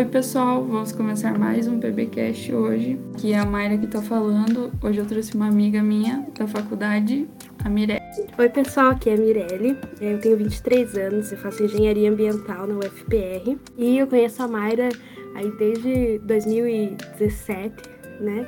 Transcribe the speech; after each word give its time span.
Oi, 0.00 0.06
pessoal, 0.06 0.64
vamos 0.64 0.92
começar 0.92 1.38
mais 1.38 1.68
um 1.68 1.78
PBcast 1.78 2.54
hoje, 2.54 2.98
que 3.18 3.34
é 3.34 3.38
a 3.38 3.44
Mayra 3.44 3.76
que 3.76 3.86
tá 3.86 4.00
falando. 4.00 4.72
Hoje 4.82 4.98
eu 4.98 5.04
trouxe 5.04 5.34
uma 5.34 5.46
amiga 5.46 5.82
minha 5.82 6.26
da 6.38 6.46
faculdade, 6.46 7.28
a 7.62 7.68
Mirelle. 7.68 8.00
Oi, 8.38 8.48
pessoal, 8.48 8.92
aqui 8.92 9.10
é 9.10 9.14
a 9.14 9.18
Mirelle. 9.18 9.76
Eu 10.00 10.18
tenho 10.18 10.38
23 10.38 10.96
anos, 10.96 11.30
eu 11.30 11.36
faço 11.36 11.62
engenharia 11.62 12.10
ambiental 12.10 12.66
na 12.66 12.76
UFPR 12.76 13.58
e 13.76 13.98
eu 13.98 14.06
conheço 14.06 14.42
a 14.42 14.48
Mayra 14.48 14.88
aí 15.34 15.52
desde 15.58 16.18
2017, 16.20 17.74
né? 18.20 18.46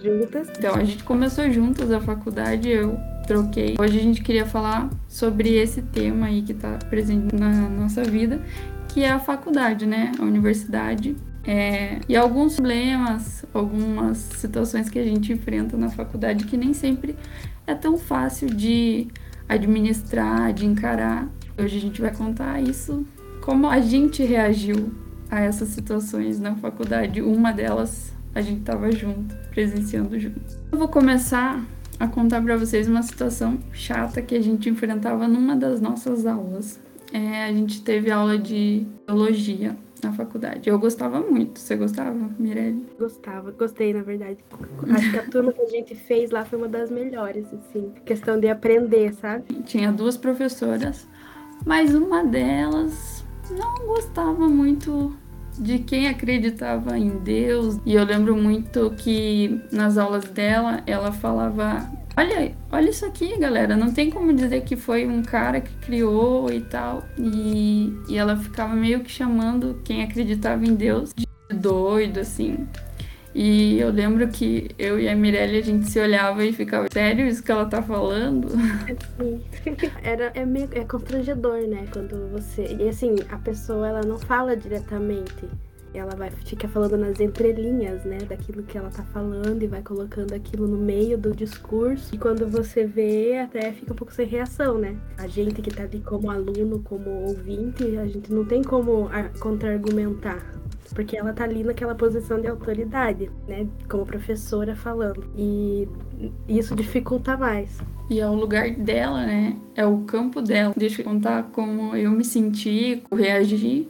Juntas. 0.00 0.48
Então, 0.56 0.76
a 0.76 0.84
gente 0.84 1.02
começou 1.02 1.50
juntas 1.50 1.90
a 1.90 2.00
faculdade, 2.00 2.68
eu 2.68 2.96
troquei. 3.26 3.74
Hoje 3.80 3.98
a 3.98 4.02
gente 4.02 4.22
queria 4.22 4.46
falar 4.46 4.88
sobre 5.08 5.56
esse 5.56 5.82
tema 5.82 6.26
aí 6.26 6.42
que 6.42 6.54
tá 6.54 6.78
presente 6.88 7.34
na 7.34 7.50
nossa 7.68 8.04
vida, 8.04 8.40
que 8.92 9.02
é 9.02 9.10
a 9.10 9.18
faculdade, 9.18 9.86
né? 9.86 10.12
A 10.18 10.22
universidade. 10.22 11.16
É, 11.44 11.98
e 12.08 12.14
alguns 12.14 12.56
problemas, 12.56 13.44
algumas 13.52 14.18
situações 14.18 14.88
que 14.88 14.98
a 14.98 15.04
gente 15.04 15.32
enfrenta 15.32 15.76
na 15.76 15.88
faculdade 15.88 16.44
que 16.44 16.56
nem 16.56 16.72
sempre 16.72 17.16
é 17.66 17.74
tão 17.74 17.96
fácil 17.96 18.48
de 18.48 19.08
administrar, 19.48 20.52
de 20.52 20.66
encarar. 20.66 21.28
Hoje 21.58 21.78
a 21.78 21.80
gente 21.80 22.00
vai 22.00 22.14
contar 22.14 22.60
isso, 22.60 23.04
como 23.40 23.66
a 23.66 23.80
gente 23.80 24.22
reagiu 24.22 24.92
a 25.30 25.40
essas 25.40 25.68
situações 25.70 26.38
na 26.38 26.54
faculdade. 26.54 27.22
Uma 27.22 27.50
delas 27.50 28.12
a 28.34 28.40
gente 28.40 28.60
estava 28.60 28.92
junto, 28.92 29.34
presenciando 29.50 30.18
junto. 30.20 30.40
Eu 30.70 30.78
vou 30.78 30.88
começar 30.88 31.64
a 31.98 32.06
contar 32.06 32.42
para 32.42 32.56
vocês 32.56 32.88
uma 32.88 33.02
situação 33.02 33.58
chata 33.72 34.20
que 34.20 34.34
a 34.34 34.40
gente 34.40 34.68
enfrentava 34.68 35.26
numa 35.26 35.56
das 35.56 35.80
nossas 35.80 36.26
aulas. 36.26 36.81
É, 37.12 37.44
a 37.44 37.52
gente 37.52 37.82
teve 37.82 38.10
aula 38.10 38.38
de 38.38 38.86
biologia 39.06 39.76
na 40.02 40.12
faculdade. 40.12 40.68
Eu 40.68 40.78
gostava 40.78 41.20
muito. 41.20 41.60
Você 41.60 41.76
gostava, 41.76 42.12
Mirelle? 42.38 42.86
Gostava, 42.98 43.50
gostei, 43.52 43.92
na 43.92 44.02
verdade. 44.02 44.38
Acho 44.90 45.10
que 45.10 45.18
a 45.18 45.26
turma 45.28 45.52
que 45.52 45.60
a 45.60 45.68
gente 45.68 45.94
fez 45.94 46.30
lá 46.30 46.44
foi 46.44 46.58
uma 46.58 46.68
das 46.68 46.90
melhores, 46.90 47.46
assim. 47.52 47.92
Questão 48.04 48.40
de 48.40 48.48
aprender, 48.48 49.12
sabe? 49.14 49.44
Tinha 49.64 49.92
duas 49.92 50.16
professoras, 50.16 51.06
mas 51.64 51.94
uma 51.94 52.24
delas 52.24 53.24
não 53.50 53.86
gostava 53.86 54.48
muito 54.48 55.14
de 55.58 55.78
quem 55.80 56.08
acreditava 56.08 56.98
em 56.98 57.18
Deus. 57.18 57.78
E 57.84 57.94
eu 57.94 58.04
lembro 58.04 58.36
muito 58.36 58.90
que 58.96 59.60
nas 59.70 59.98
aulas 59.98 60.24
dela 60.24 60.82
ela 60.86 61.12
falava 61.12 61.88
Olha, 62.16 62.52
olha 62.70 62.90
isso 62.90 63.06
aqui, 63.06 63.38
galera. 63.38 63.76
Não 63.76 63.92
tem 63.92 64.10
como 64.10 64.32
dizer 64.32 64.62
que 64.62 64.76
foi 64.76 65.06
um 65.06 65.22
cara 65.22 65.60
que 65.60 65.74
criou 65.76 66.52
e 66.52 66.60
tal. 66.60 67.04
E, 67.18 67.92
e 68.08 68.16
ela 68.16 68.36
ficava 68.36 68.74
meio 68.74 69.00
que 69.00 69.10
chamando 69.10 69.80
quem 69.84 70.02
acreditava 70.02 70.64
em 70.64 70.74
Deus 70.74 71.12
de 71.14 71.26
doido, 71.54 72.20
assim. 72.20 72.68
E 73.34 73.78
eu 73.80 73.90
lembro 73.90 74.28
que 74.28 74.70
eu 74.78 75.00
e 75.00 75.08
a 75.08 75.16
Mirelle 75.16 75.56
a 75.56 75.62
gente 75.62 75.88
se 75.90 75.98
olhava 75.98 76.44
e 76.44 76.52
ficava, 76.52 76.86
sério 76.92 77.26
isso 77.26 77.42
que 77.42 77.50
ela 77.50 77.64
tá 77.64 77.82
falando? 77.82 78.48
Era, 80.04 80.30
é 80.34 80.44
meio 80.44 80.68
é 80.72 80.84
constrangedor, 80.84 81.66
né? 81.66 81.86
Quando 81.90 82.30
você. 82.30 82.76
E 82.78 82.90
assim, 82.90 83.16
a 83.30 83.38
pessoa 83.38 83.88
ela 83.88 84.02
não 84.02 84.18
fala 84.18 84.54
diretamente 84.54 85.48
ela 85.94 86.14
vai 86.14 86.30
ficar 86.30 86.68
falando 86.68 86.96
nas 86.96 87.20
entrelinhas, 87.20 88.04
né, 88.04 88.18
daquilo 88.28 88.62
que 88.62 88.78
ela 88.78 88.90
tá 88.90 89.02
falando 89.04 89.62
e 89.62 89.66
vai 89.66 89.82
colocando 89.82 90.32
aquilo 90.32 90.66
no 90.66 90.78
meio 90.78 91.18
do 91.18 91.34
discurso. 91.34 92.14
E 92.14 92.18
quando 92.18 92.46
você 92.46 92.84
vê, 92.84 93.38
até 93.38 93.72
fica 93.72 93.92
um 93.92 93.96
pouco 93.96 94.12
sem 94.12 94.26
reação, 94.26 94.78
né? 94.78 94.96
A 95.18 95.26
gente 95.26 95.60
que 95.60 95.70
tá 95.70 95.82
ali 95.82 96.00
como 96.00 96.30
aluno, 96.30 96.80
como 96.80 97.10
ouvinte, 97.26 97.96
a 97.96 98.06
gente 98.06 98.32
não 98.32 98.44
tem 98.44 98.62
como 98.62 99.08
contra-argumentar. 99.38 100.42
Porque 100.94 101.16
ela 101.16 101.32
tá 101.32 101.44
ali 101.44 101.64
naquela 101.64 101.94
posição 101.94 102.40
de 102.40 102.46
autoridade, 102.46 103.30
né? 103.48 103.66
Como 103.88 104.04
professora 104.04 104.76
falando. 104.76 105.24
E 105.36 105.88
isso 106.46 106.74
dificulta 106.74 107.36
mais. 107.36 107.78
E 108.10 108.20
é 108.20 108.28
o 108.28 108.34
lugar 108.34 108.70
dela, 108.72 109.24
né? 109.24 109.56
É 109.74 109.86
o 109.86 110.00
campo 110.00 110.42
dela. 110.42 110.74
Deixa 110.76 111.00
eu 111.00 111.04
contar 111.06 111.44
como 111.44 111.96
eu 111.96 112.10
me 112.10 112.24
senti, 112.24 113.02
reagi. 113.10 113.88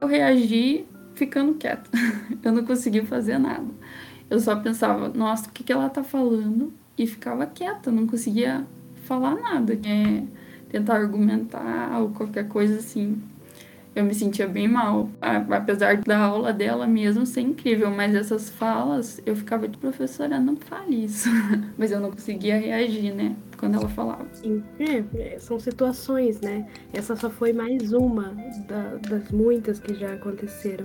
Eu 0.00 0.08
reagi 0.08 0.84
ficando 1.14 1.54
quieta. 1.54 1.90
Eu 2.42 2.52
não 2.52 2.64
conseguia 2.64 3.04
fazer 3.04 3.38
nada. 3.38 3.66
Eu 4.28 4.40
só 4.40 4.56
pensava, 4.56 5.08
nossa, 5.08 5.48
o 5.48 5.52
que, 5.52 5.62
que 5.62 5.72
ela 5.72 5.88
tá 5.88 6.02
falando? 6.02 6.72
E 6.96 7.06
ficava 7.06 7.46
quieta, 7.46 7.90
não 7.90 8.06
conseguia 8.06 8.66
falar 9.04 9.34
nada. 9.34 9.74
É, 9.74 10.22
tentar 10.68 10.96
argumentar 10.96 12.00
ou 12.00 12.10
qualquer 12.10 12.48
coisa 12.48 12.78
assim 12.78 13.22
eu 13.94 14.04
me 14.04 14.14
sentia 14.14 14.46
bem 14.48 14.66
mal. 14.66 15.08
Apesar 15.50 15.98
da 15.98 16.18
aula 16.18 16.52
dela 16.52 16.86
mesmo 16.86 17.24
ser 17.24 17.42
incrível, 17.42 17.90
mas 17.90 18.14
essas 18.14 18.50
falas 18.50 19.20
eu 19.24 19.36
ficava 19.36 19.68
de 19.68 19.78
professora, 19.78 20.40
não 20.40 20.56
fale 20.56 21.04
isso. 21.04 21.28
mas 21.78 21.92
eu 21.92 22.00
não 22.00 22.10
conseguia 22.10 22.58
reagir, 22.58 23.14
né? 23.14 23.36
Quando 23.64 23.76
ela 23.76 23.88
falava. 23.88 24.26
Sim, 24.32 24.62
é, 24.78 25.04
é, 25.18 25.38
são 25.38 25.58
situações, 25.58 26.38
né? 26.40 26.66
Essa 26.92 27.16
só 27.16 27.30
foi 27.30 27.54
mais 27.54 27.94
uma 27.94 28.36
da, 28.68 28.96
das 29.08 29.30
muitas 29.30 29.78
que 29.78 29.94
já 29.94 30.12
aconteceram. 30.12 30.84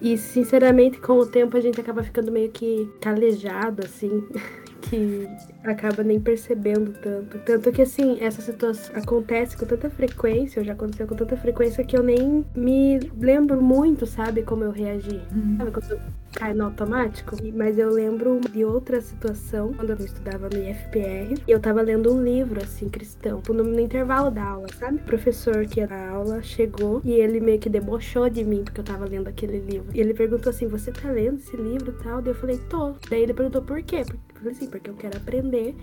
E, 0.00 0.16
sinceramente, 0.16 0.98
com 0.98 1.18
o 1.18 1.26
tempo 1.26 1.56
a 1.56 1.60
gente 1.60 1.78
acaba 1.78 2.02
ficando 2.02 2.32
meio 2.32 2.50
que 2.50 2.90
calejado, 3.00 3.84
assim. 3.84 4.24
que 4.88 5.28
acaba 5.64 6.02
nem 6.02 6.20
percebendo 6.20 6.92
tanto. 7.00 7.38
Tanto 7.40 7.72
que, 7.72 7.82
assim, 7.82 8.18
essa 8.20 8.40
situação 8.40 8.94
acontece 8.96 9.56
com 9.56 9.66
tanta 9.66 9.90
frequência, 9.90 10.60
ou 10.60 10.64
já 10.64 10.72
aconteceu 10.72 11.06
com 11.06 11.16
tanta 11.16 11.36
frequência, 11.36 11.84
que 11.84 11.96
eu 11.96 12.02
nem 12.02 12.44
me 12.54 12.98
lembro 13.18 13.60
muito, 13.60 14.06
sabe, 14.06 14.42
como 14.42 14.64
eu 14.64 14.70
reagi. 14.70 15.20
Uhum. 15.34 15.56
Sabe, 15.58 15.70
quando 15.70 16.00
cai 16.36 16.52
no 16.52 16.64
automático. 16.64 17.34
Mas 17.54 17.78
eu 17.78 17.90
lembro 17.90 18.38
de 18.52 18.64
outra 18.64 19.00
situação, 19.00 19.72
quando 19.72 19.90
eu 19.90 19.96
estudava 19.96 20.48
no 20.50 20.56
IFPR, 20.58 21.42
e 21.48 21.50
eu 21.50 21.58
tava 21.58 21.80
lendo 21.80 22.12
um 22.12 22.22
livro, 22.22 22.62
assim, 22.62 22.88
cristão, 22.88 23.42
no, 23.48 23.64
no 23.64 23.80
intervalo 23.80 24.30
da 24.30 24.44
aula, 24.44 24.66
sabe? 24.78 24.98
O 24.98 25.04
professor 25.04 25.66
que 25.66 25.80
ia 25.80 25.86
dar 25.86 26.10
aula 26.10 26.42
chegou 26.42 27.00
e 27.02 27.12
ele 27.12 27.40
meio 27.40 27.58
que 27.58 27.70
debochou 27.70 28.28
de 28.28 28.44
mim, 28.44 28.62
porque 28.62 28.80
eu 28.80 28.84
tava 28.84 29.06
lendo 29.06 29.28
aquele 29.28 29.58
livro. 29.58 29.88
E 29.94 30.00
ele 30.00 30.12
perguntou 30.12 30.50
assim: 30.50 30.68
Você 30.68 30.92
tá 30.92 31.10
lendo 31.10 31.38
esse 31.38 31.56
livro 31.56 31.90
e 31.98 32.04
tal? 32.04 32.20
Daí 32.20 32.32
eu 32.32 32.36
falei: 32.36 32.58
Tô. 32.68 32.94
Daí 33.08 33.22
ele 33.22 33.32
perguntou 33.32 33.62
por 33.62 33.82
quê? 33.82 34.02
Eu 34.02 34.34
falei 34.34 34.52
assim: 34.52 34.66
Porque 34.66 34.90
eu 34.90 34.94
quero 34.94 35.16
aprender 35.16 35.74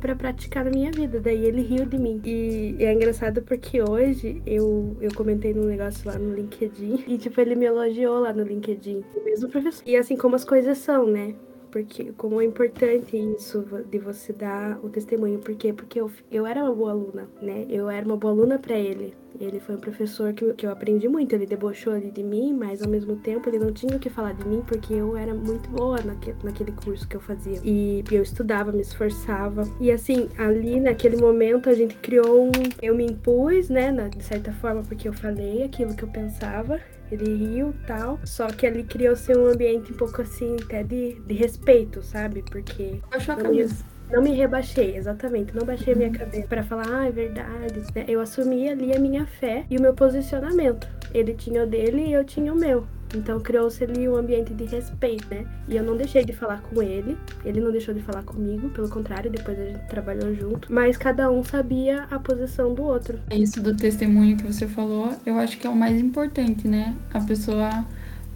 para 0.00 0.14
praticar 0.14 0.64
na 0.64 0.70
minha 0.70 0.90
vida. 0.90 1.20
Daí 1.20 1.44
ele 1.44 1.62
riu 1.62 1.84
de 1.84 1.98
mim. 1.98 2.20
E, 2.24 2.76
e, 2.78 2.84
é 2.84 2.92
engraçado 2.92 3.42
porque 3.42 3.82
hoje 3.82 4.42
eu, 4.46 4.96
eu 5.00 5.12
comentei 5.14 5.52
num 5.52 5.64
negócio 5.64 6.08
lá 6.08 6.18
no 6.18 6.34
LinkedIn 6.34 7.04
e, 7.06 7.18
tipo, 7.18 7.40
ele 7.40 7.54
me 7.54 7.66
elogiou 7.66 8.20
lá 8.20 8.32
no 8.32 8.42
LinkedIn. 8.42 9.04
O 9.14 9.24
mesmo 9.24 9.48
professor. 9.48 9.82
E 9.86 9.96
assim 9.96 10.16
como 10.16 10.36
as 10.36 10.44
coisas 10.44 10.78
são, 10.78 11.06
né? 11.06 11.34
Porque 11.70 12.12
como 12.16 12.40
é 12.40 12.44
importante 12.44 13.16
isso 13.16 13.64
de 13.90 13.98
você 13.98 14.32
dar 14.32 14.78
o 14.82 14.88
testemunho. 14.88 15.38
Por 15.38 15.54
quê? 15.54 15.72
Porque 15.72 16.00
eu, 16.00 16.10
eu 16.30 16.46
era 16.46 16.64
uma 16.64 16.74
boa 16.74 16.92
aluna, 16.92 17.28
né? 17.42 17.66
Eu 17.68 17.90
era 17.90 18.06
uma 18.06 18.16
boa 18.16 18.32
aluna 18.32 18.58
para 18.58 18.78
ele. 18.78 19.14
Ele 19.40 19.60
foi 19.60 19.76
um 19.76 19.78
professor 19.78 20.32
que, 20.32 20.52
que 20.54 20.66
eu 20.66 20.70
aprendi 20.70 21.08
muito. 21.08 21.34
Ele 21.34 21.46
debochou 21.46 21.92
ali 21.92 22.10
de 22.10 22.22
mim, 22.22 22.52
mas 22.52 22.82
ao 22.82 22.88
mesmo 22.88 23.16
tempo 23.16 23.48
ele 23.48 23.58
não 23.58 23.72
tinha 23.72 23.96
o 23.96 23.98
que 23.98 24.10
falar 24.10 24.32
de 24.32 24.46
mim 24.46 24.62
porque 24.66 24.94
eu 24.94 25.16
era 25.16 25.34
muito 25.34 25.68
boa 25.70 26.00
naque, 26.02 26.34
naquele 26.42 26.72
curso 26.72 27.06
que 27.06 27.16
eu 27.16 27.20
fazia. 27.20 27.60
E 27.62 28.02
eu 28.10 28.22
estudava, 28.22 28.72
me 28.72 28.80
esforçava. 28.80 29.62
E 29.80 29.90
assim, 29.90 30.28
ali 30.38 30.80
naquele 30.80 31.16
momento 31.16 31.68
a 31.68 31.74
gente 31.74 31.94
criou 31.96 32.46
um. 32.46 32.52
Eu 32.82 32.94
me 32.94 33.04
impus, 33.04 33.68
né, 33.68 33.92
de 34.08 34.24
certa 34.24 34.52
forma, 34.52 34.82
porque 34.82 35.08
eu 35.08 35.12
falei 35.12 35.64
aquilo 35.64 35.94
que 35.94 36.02
eu 36.02 36.08
pensava 36.08 36.80
ele 37.10 37.34
riu 37.34 37.74
tal. 37.86 38.20
Só 38.24 38.48
que 38.48 38.66
ali 38.66 38.84
criou-se 38.84 39.34
um 39.34 39.46
ambiente 39.46 39.92
um 39.92 39.96
pouco 39.96 40.22
assim, 40.22 40.56
até 40.62 40.82
de, 40.82 41.14
de 41.20 41.34
respeito, 41.34 42.02
sabe? 42.02 42.42
Porque. 42.42 43.00
Baixou 43.10 43.34
a 43.34 43.38
cabeça. 43.38 43.84
Não 44.10 44.22
me 44.22 44.32
rebaixei, 44.32 44.96
exatamente. 44.96 45.54
Não 45.54 45.66
baixei 45.66 45.92
a 45.92 45.96
minha 45.96 46.10
cabeça 46.10 46.46
para 46.46 46.62
falar, 46.62 46.86
ah, 46.88 47.06
é 47.06 47.10
verdade. 47.10 47.80
Né? 47.94 48.04
Eu 48.08 48.20
assumi 48.20 48.68
ali 48.68 48.94
a 48.94 48.98
minha 48.98 49.26
fé 49.26 49.64
e 49.70 49.76
o 49.76 49.80
meu 49.80 49.94
posicionamento. 49.94 50.88
Ele 51.12 51.34
tinha 51.34 51.64
o 51.64 51.66
dele 51.66 52.06
e 52.06 52.12
eu 52.12 52.24
tinha 52.24 52.52
o 52.52 52.56
meu. 52.56 52.86
Então 53.14 53.40
criou-se 53.40 53.82
ali 53.82 54.08
um 54.08 54.16
ambiente 54.16 54.52
de 54.52 54.64
respeito, 54.64 55.26
né? 55.30 55.46
E 55.66 55.76
eu 55.76 55.82
não 55.82 55.96
deixei 55.96 56.24
de 56.24 56.32
falar 56.32 56.60
com 56.60 56.82
ele, 56.82 57.16
ele 57.44 57.60
não 57.60 57.70
deixou 57.70 57.94
de 57.94 58.00
falar 58.00 58.22
comigo, 58.22 58.68
pelo 58.68 58.88
contrário, 58.88 59.30
depois 59.30 59.58
a 59.58 59.64
gente 59.64 59.86
trabalhou 59.88 60.34
junto, 60.34 60.70
mas 60.70 60.96
cada 60.96 61.30
um 61.30 61.42
sabia 61.42 62.06
a 62.10 62.18
posição 62.18 62.74
do 62.74 62.82
outro. 62.82 63.18
Isso 63.32 63.62
do 63.62 63.74
testemunho 63.74 64.36
que 64.36 64.44
você 64.44 64.66
falou, 64.66 65.14
eu 65.24 65.38
acho 65.38 65.58
que 65.58 65.66
é 65.66 65.70
o 65.70 65.76
mais 65.76 65.98
importante, 65.98 66.68
né? 66.68 66.94
A 67.12 67.20
pessoa 67.20 67.86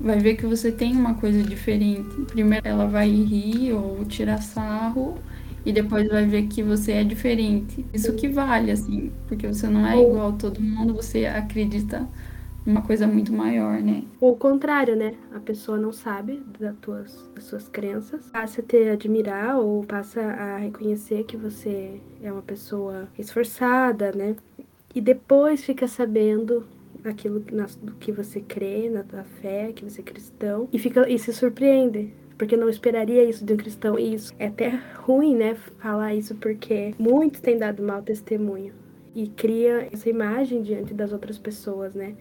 vai 0.01 0.19
ver 0.19 0.37
que 0.37 0.47
você 0.47 0.73
tem 0.73 0.97
uma 0.97 1.15
coisa 1.15 1.43
diferente. 1.43 2.09
Primeiro 2.29 2.67
ela 2.67 2.87
vai 2.87 3.11
rir 3.11 3.73
ou 3.73 4.05
tirar 4.07 4.41
sarro, 4.41 5.19
e 5.65 5.73
depois 5.73 6.09
vai 6.09 6.27
ver 6.27 6.47
que 6.49 6.63
você 6.63 6.93
é 6.93 7.05
diferente. 7.05 7.85
Isso 7.93 8.13
que 8.15 8.29
vale, 8.29 8.71
assim, 8.71 9.13
porque 9.29 9.47
você 9.47 9.69
não 9.69 9.87
é 9.87 10.01
igual 10.01 10.31
a 10.31 10.33
todo 10.33 10.61
mundo, 10.61 10.95
você 10.95 11.27
acredita 11.27 12.09
uma 12.65 12.83
coisa 12.83 13.07
muito 13.07 13.33
maior, 13.33 13.81
né? 13.81 14.05
Ou 14.21 14.33
o 14.33 14.37
contrário, 14.37 14.95
né? 14.97 15.15
A 15.35 15.41
pessoa 15.41 15.77
não 15.77 15.93
sabe 15.93 16.43
das, 16.59 16.77
tuas, 16.81 17.31
das 17.35 17.45
suas 17.45 17.69
crenças, 17.69 18.31
passa 18.31 18.61
a 18.61 18.65
te 18.65 18.89
admirar 18.89 19.59
ou 19.59 19.85
passa 19.85 20.21
a 20.21 20.57
reconhecer 20.59 21.25
que 21.25 21.37
você 21.37 22.01
é 22.23 22.33
uma 22.33 22.43
pessoa 22.43 23.09
esforçada, 23.19 24.13
né? 24.13 24.37
E 24.95 25.01
depois 25.01 25.65
fica 25.65 25.89
sabendo 25.89 26.67
naquilo 27.03 27.43
na, 27.51 27.67
que 27.99 28.13
você 28.13 28.41
crê, 28.41 28.89
na 28.89 29.03
tua 29.03 29.25
fé, 29.25 29.73
que 29.73 29.85
você 29.85 30.01
é 30.01 30.05
cristão, 30.05 30.69
e 30.73 30.79
fica 30.79 31.09
e 31.09 31.19
se 31.19 31.33
surpreende 31.33 32.13
porque 32.37 32.57
não 32.57 32.69
esperaria 32.69 33.25
isso 33.25 33.45
de 33.45 33.53
um 33.53 33.57
cristão. 33.57 33.99
E 33.99 34.15
isso 34.15 34.33
é 34.39 34.47
até 34.47 34.81
ruim, 34.97 35.35
né, 35.35 35.55
falar 35.79 36.15
isso, 36.15 36.35
porque 36.37 36.95
muitos 36.99 37.41
têm 37.41 37.59
dado 37.59 37.83
mau 37.83 38.03
testemunho 38.03 38.83
e 39.15 39.29
cria 39.29 39.89
essa 39.93 40.09
imagem 40.09 40.63
diante 40.63 40.95
das 40.95 41.13
outras 41.13 41.39
pessoas, 41.39 41.95
né? 41.95 42.15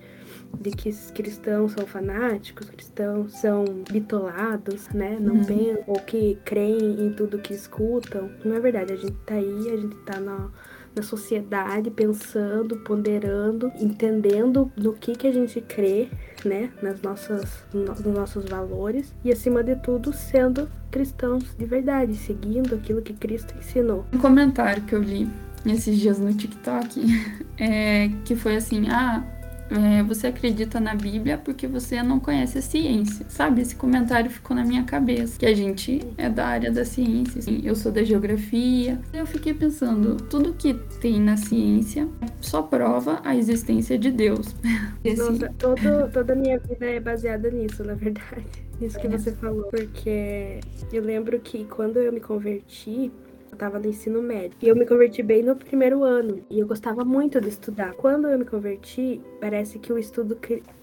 De 0.60 0.72
que 0.72 0.92
cristãos 1.14 1.72
são 1.72 1.86
fanáticos, 1.86 2.70
cristãos 2.70 3.34
são 3.40 3.64
bitolados, 3.90 4.90
né? 4.90 5.18
Não 5.20 5.36
uhum. 5.36 5.46
pensam, 5.46 5.84
ou 5.88 5.96
que 5.96 6.38
creem 6.44 7.06
em 7.06 7.14
tudo 7.14 7.40
que 7.40 7.54
escutam. 7.54 8.30
Não 8.44 8.56
é 8.56 8.60
verdade, 8.60 8.92
a 8.92 8.98
gente 8.98 9.16
tá 9.26 9.36
aí, 9.36 9.70
a 9.72 9.78
gente 9.78 9.96
tá 9.98 10.20
na, 10.20 10.52
na 10.96 11.02
sociedade 11.02 11.90
pensando, 11.90 12.78
ponderando, 12.78 13.72
entendendo 13.80 14.72
no 14.76 14.94
que 14.94 15.16
que 15.16 15.28
a 15.28 15.32
gente 15.32 15.62
crê, 15.62 16.10
né? 16.44 16.70
Nas 16.82 17.02
nossas, 17.02 17.64
nos 17.74 18.00
nossos 18.02 18.46
valores 18.46 19.14
e 19.24 19.32
acima 19.32 19.64
de 19.64 19.76
tudo 19.78 20.14
sendo 20.14 20.70
cristãos 20.90 21.56
de 21.58 21.66
verdade, 21.66 22.16
seguindo 22.16 22.76
aquilo 22.76 23.02
que 23.02 23.14
Cristo 23.14 23.54
ensinou. 23.58 24.06
Um 24.14 24.18
comentário 24.18 24.84
que 24.84 24.94
eu 24.94 25.02
li 25.02 25.30
esses 25.66 25.98
dias 25.98 26.20
no 26.20 26.34
TikTok, 26.34 27.02
é, 27.58 28.10
que 28.26 28.36
foi 28.36 28.56
assim, 28.56 28.90
ah, 28.90 29.24
é, 29.72 30.04
você 30.04 30.28
acredita 30.28 30.80
na 30.80 30.94
Bíblia 30.94 31.38
porque 31.38 31.66
você 31.66 32.04
não 32.04 32.20
conhece 32.20 32.58
a 32.58 32.62
ciência, 32.62 33.26
sabe? 33.30 33.62
Esse 33.62 33.76
comentário 33.76 34.30
ficou 34.30 34.56
na 34.56 34.66
minha 34.66 34.84
cabeça, 34.84 35.40
que 35.40 35.46
a 35.46 35.54
gente 35.54 36.02
é 36.18 36.30
da 36.30 36.46
área 36.46 36.72
da 36.72 36.84
ciência, 36.84 37.40
assim, 37.40 37.62
eu 37.64 37.76
sou 37.76 37.92
da 37.92 38.04
geografia. 38.04 39.00
Eu 39.14 39.26
fiquei 39.26 39.54
pensando, 39.54 40.18
tudo 40.18 40.54
que 40.54 40.74
tem 41.00 41.22
na 41.22 41.38
ciência 41.38 42.08
só 42.42 42.62
prova 42.62 43.22
a 43.24 43.36
existência 43.36 43.98
de 43.98 44.12
Deus. 44.12 44.56
Assim, 45.02 45.16
Nossa, 45.16 45.54
todo, 45.58 46.12
toda 46.14 46.34
a 46.34 46.36
minha 46.36 46.60
vida 46.60 46.86
é 46.86 47.00
baseada 47.00 47.50
nisso, 47.50 47.84
na 47.84 47.96
verdade. 47.96 48.46
Isso 48.80 49.00
que 49.00 49.08
é. 49.08 49.10
você 49.10 49.32
falou. 49.32 49.64
Porque 49.64 50.60
eu 50.94 51.04
lembro 51.04 51.40
que 51.40 51.66
quando 51.66 51.98
eu 51.98 52.12
me 52.12 52.20
converti, 52.20 53.12
eu 53.52 53.58
tava 53.58 53.78
no 53.80 53.88
ensino 53.88 54.22
médio. 54.22 54.58
E 54.62 54.68
eu 54.68 54.76
me 54.76 54.86
converti 54.86 55.22
bem 55.22 55.44
no 55.44 55.56
primeiro 55.56 56.04
ano. 56.04 56.44
E 56.50 56.60
eu 56.60 56.68
gostava 56.68 57.04
muito 57.04 57.42
de 57.42 57.50
estudar. 57.50 57.94
Quando 57.94 58.28
eu 58.28 58.40
me 58.40 58.46
converti, 58.46 59.22
parece 59.40 59.78
que 59.78 59.92
o 59.92 59.98
estudo 59.98 60.36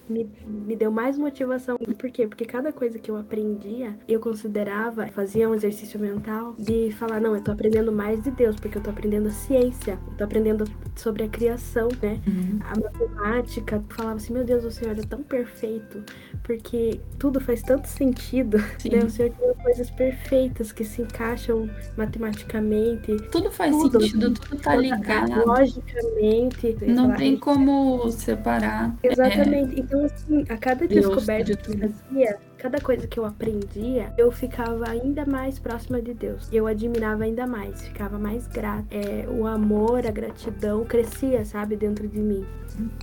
me, 0.08 0.28
me 0.46 0.76
deu 0.76 0.90
mais 0.90 1.16
motivação. 1.18 1.76
Por 1.76 2.10
quê? 2.10 2.26
Porque 2.26 2.44
cada 2.44 2.72
coisa 2.72 2.98
que 2.98 3.10
eu 3.10 3.16
aprendia, 3.16 3.96
eu 4.08 4.20
considerava, 4.20 5.06
fazia 5.08 5.48
um 5.48 5.54
exercício 5.54 5.98
mental 5.98 6.54
de 6.58 6.90
falar, 6.92 7.20
não, 7.20 7.34
eu 7.34 7.42
tô 7.42 7.52
aprendendo 7.52 7.92
mais 7.92 8.22
de 8.22 8.30
Deus, 8.30 8.56
porque 8.56 8.78
eu 8.78 8.82
tô 8.82 8.90
aprendendo 8.90 9.30
ciência, 9.30 9.98
eu 10.10 10.16
tô 10.16 10.24
aprendendo 10.24 10.64
sobre 10.96 11.24
a 11.24 11.28
criação, 11.28 11.88
né? 12.02 12.20
Uhum. 12.26 12.58
A 12.62 12.78
matemática, 12.78 13.82
falava 13.90 14.16
assim, 14.16 14.32
meu 14.32 14.44
Deus, 14.44 14.64
o 14.64 14.70
Senhor 14.70 14.98
é 14.98 15.02
tão 15.02 15.22
perfeito, 15.22 16.02
porque 16.42 17.00
tudo 17.18 17.40
faz 17.40 17.62
tanto 17.62 17.88
sentido, 17.88 18.58
Sim. 18.78 18.90
né? 18.90 18.98
O 19.04 19.10
Senhor 19.10 19.30
tem 19.32 19.54
coisas 19.62 19.90
perfeitas 19.90 20.72
que 20.72 20.84
se 20.84 21.02
encaixam 21.02 21.68
matematicamente. 21.96 23.16
Tudo 23.30 23.50
faz 23.50 23.76
tudo, 23.76 24.00
sentido, 24.00 24.32
tudo 24.34 24.60
tá 24.60 24.76
ligado. 24.76 25.46
Logicamente. 25.46 26.76
Não 26.86 27.14
tem 27.14 27.36
como 27.36 28.10
separar. 28.10 28.94
Exatamente. 29.02 29.76
É... 29.76 29.80
Então, 29.80 29.97
então, 29.98 30.04
assim, 30.04 30.44
a 30.48 30.56
cada 30.56 30.86
descoberta 30.86 31.56
que 31.56 31.70
eu 31.70 31.78
fazia, 31.78 32.38
cada 32.58 32.80
coisa 32.80 33.06
que 33.06 33.18
eu 33.18 33.24
aprendia, 33.24 34.12
eu 34.18 34.30
ficava 34.32 34.88
ainda 34.90 35.24
mais 35.24 35.58
próxima 35.58 36.02
de 36.02 36.12
Deus. 36.12 36.48
Eu 36.52 36.66
admirava 36.66 37.24
ainda 37.24 37.46
mais, 37.46 37.82
ficava 37.82 38.18
mais 38.18 38.46
grata. 38.48 38.84
É, 38.90 39.26
o 39.28 39.46
amor, 39.46 40.04
a 40.06 40.10
gratidão 40.10 40.84
crescia, 40.84 41.44
sabe, 41.44 41.76
dentro 41.76 42.08
de 42.08 42.18
mim. 42.18 42.44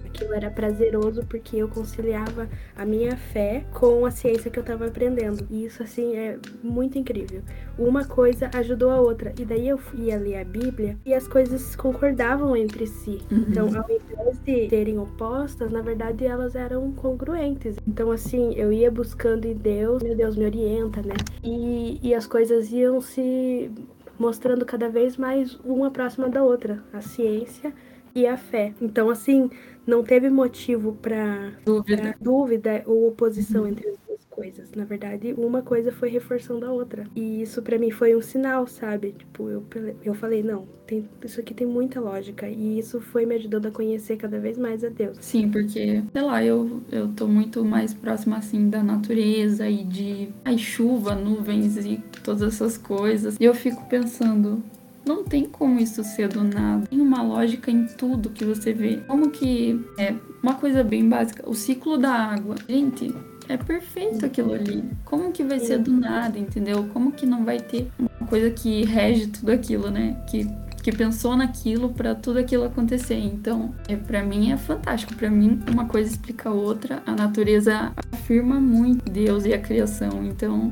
Aquilo 0.06 0.34
era 0.34 0.50
prazeroso 0.50 1.26
porque 1.28 1.58
eu 1.58 1.68
conciliava 1.68 2.48
a 2.76 2.86
minha 2.86 3.18
fé 3.18 3.66
com 3.74 4.06
a 4.06 4.12
ciência 4.12 4.52
que 4.52 4.60
eu 4.60 4.62
estava 4.62 4.88
aprendendo. 4.88 5.46
E 5.50 5.66
isso, 5.66 5.82
assim, 5.82 6.16
é 6.16 6.38
muito 6.62 6.98
incrível. 6.98 7.42
Uma 7.78 8.06
coisa 8.06 8.50
ajudou 8.54 8.90
a 8.90 9.00
outra. 9.00 9.34
E 9.40 9.46
daí 9.46 9.68
eu 9.68 9.80
ia 9.94 10.18
ler 10.18 10.38
a 10.38 10.46
Bíblia 10.46 10.98
e 11.06 11.14
as 11.14 11.28
coisas 11.28 11.76
concordavam 11.76 12.56
entre 12.56 12.88
si. 12.88 13.22
Uhum. 13.32 13.46
Então, 13.50 13.68
ao 13.68 13.90
invés 13.90 14.40
de 14.44 14.70
serem 14.70 15.00
opostas, 15.00 15.72
na 15.72 15.82
verdade 15.82 16.26
elas 16.26 16.56
eram 16.56 16.92
congruentes. 16.94 17.76
Então, 17.88 18.12
assim, 18.12 18.54
eu 18.54 18.72
ia 18.72 18.90
buscando 18.90 19.45
em 19.46 19.54
Deus, 19.54 20.02
meu 20.02 20.16
Deus 20.16 20.36
me 20.36 20.46
orienta, 20.46 21.02
né? 21.02 21.16
E, 21.44 22.00
e 22.02 22.14
as 22.14 22.28
coisas 22.28 22.72
iam 22.72 23.00
se 23.02 23.72
mostrando 24.18 24.66
cada 24.66 24.90
vez 24.90 25.18
mais 25.18 25.56
uma 25.64 25.92
próxima 25.92 26.30
da 26.30 26.44
outra. 26.44 26.84
A 26.92 27.02
ciência 27.02 27.74
e 28.14 28.26
a 28.26 28.38
fé. 28.38 28.74
Então, 28.82 29.10
assim, 29.10 29.50
não 29.86 30.04
teve 30.04 30.30
motivo 30.30 30.94
para 31.02 31.54
dúvida. 31.66 32.16
dúvida 32.20 32.84
ou 32.86 33.08
oposição 33.08 33.68
entre 33.68 33.84
duas 33.86 34.05
coisas. 34.36 34.70
Na 34.76 34.84
verdade, 34.84 35.34
uma 35.38 35.62
coisa 35.62 35.94
foi 35.94 36.10
reforçando 36.10 36.66
a 36.66 36.72
outra. 36.72 37.06
E 37.16 37.42
isso 37.42 37.62
para 37.62 37.80
mim 37.80 37.90
foi 37.90 38.14
um 38.16 38.22
sinal, 38.22 38.68
sabe? 38.68 39.14
Tipo, 39.18 39.50
eu, 39.50 39.64
eu 40.04 40.14
falei, 40.14 40.44
não, 40.44 40.68
tem, 40.86 41.08
isso 41.24 41.40
aqui 41.40 41.54
tem 41.54 41.66
muita 41.66 42.02
lógica. 42.02 42.50
E 42.50 42.78
isso 42.78 43.00
foi 43.00 43.26
me 43.26 43.36
ajudando 43.36 43.68
a 43.68 43.72
conhecer 43.72 44.18
cada 44.18 44.38
vez 44.38 44.58
mais 44.58 44.84
a 44.84 44.90
Deus. 44.90 45.18
Sim, 45.22 45.50
porque, 45.50 46.04
sei 46.12 46.22
lá, 46.22 46.44
eu, 46.44 46.82
eu 46.92 47.08
tô 47.08 47.28
muito 47.28 47.64
mais 47.64 47.94
próxima, 47.94 48.38
assim, 48.38 48.70
da 48.70 48.84
natureza 48.84 49.70
e 49.70 49.86
de 49.86 50.28
ai, 50.44 50.58
chuva, 50.58 51.16
nuvens 51.16 51.78
e 51.78 52.04
todas 52.22 52.42
essas 52.42 52.78
coisas. 52.78 53.38
E 53.40 53.46
eu 53.46 53.54
fico 53.54 53.88
pensando, 53.88 54.62
não 55.06 55.24
tem 55.24 55.46
como 55.46 55.80
isso 55.80 56.04
ser 56.04 56.28
do 56.28 56.44
nada. 56.44 56.88
Tem 56.88 57.00
uma 57.00 57.22
lógica 57.22 57.72
em 57.72 57.86
tudo 57.86 58.30
que 58.30 58.44
você 58.44 58.74
vê. 58.74 58.98
Como 59.08 59.30
que 59.30 59.80
é 59.98 60.14
uma 60.44 60.56
coisa 60.56 60.84
bem 60.84 61.08
básica, 61.08 61.50
o 61.50 61.56
ciclo 61.56 61.98
da 61.98 62.12
água. 62.12 62.56
Gente, 62.68 63.14
é 63.48 63.58
perfeito 63.58 64.26
aquilo 64.26 64.54
ali. 64.54 64.84
Como 65.04 65.32
que 65.32 65.44
vai 65.44 65.60
ser 65.60 65.80
do 65.80 65.92
nada, 65.92 66.38
entendeu? 66.38 66.88
Como 66.92 67.12
que 67.12 67.26
não 67.26 67.46
vai 67.46 67.60
ter 67.60 67.90
uma 68.00 68.28
coisa 68.28 68.50
que 68.52 68.84
rege 68.86 69.28
tudo 69.28 69.52
aquilo, 69.52 69.90
né? 69.90 70.18
Que 70.28 70.48
que 70.86 70.92
pensou 70.92 71.36
naquilo 71.36 71.90
para 71.90 72.14
tudo 72.14 72.38
aquilo 72.38 72.64
acontecer. 72.64 73.18
Então, 73.18 73.74
é 73.88 73.96
para 73.96 74.22
mim 74.22 74.52
é 74.52 74.58
fantástico. 74.58 75.16
Para 75.16 75.32
mim, 75.32 75.60
uma 75.68 75.86
coisa 75.86 76.12
explica 76.12 76.50
a 76.50 76.54
outra. 76.54 77.02
A 77.08 77.12
natureza 77.14 77.92
afirma 78.12 78.60
muito 78.60 79.12
Deus 79.12 79.46
e 79.46 79.54
a 79.54 79.58
criação. 79.60 80.24
Então, 80.24 80.72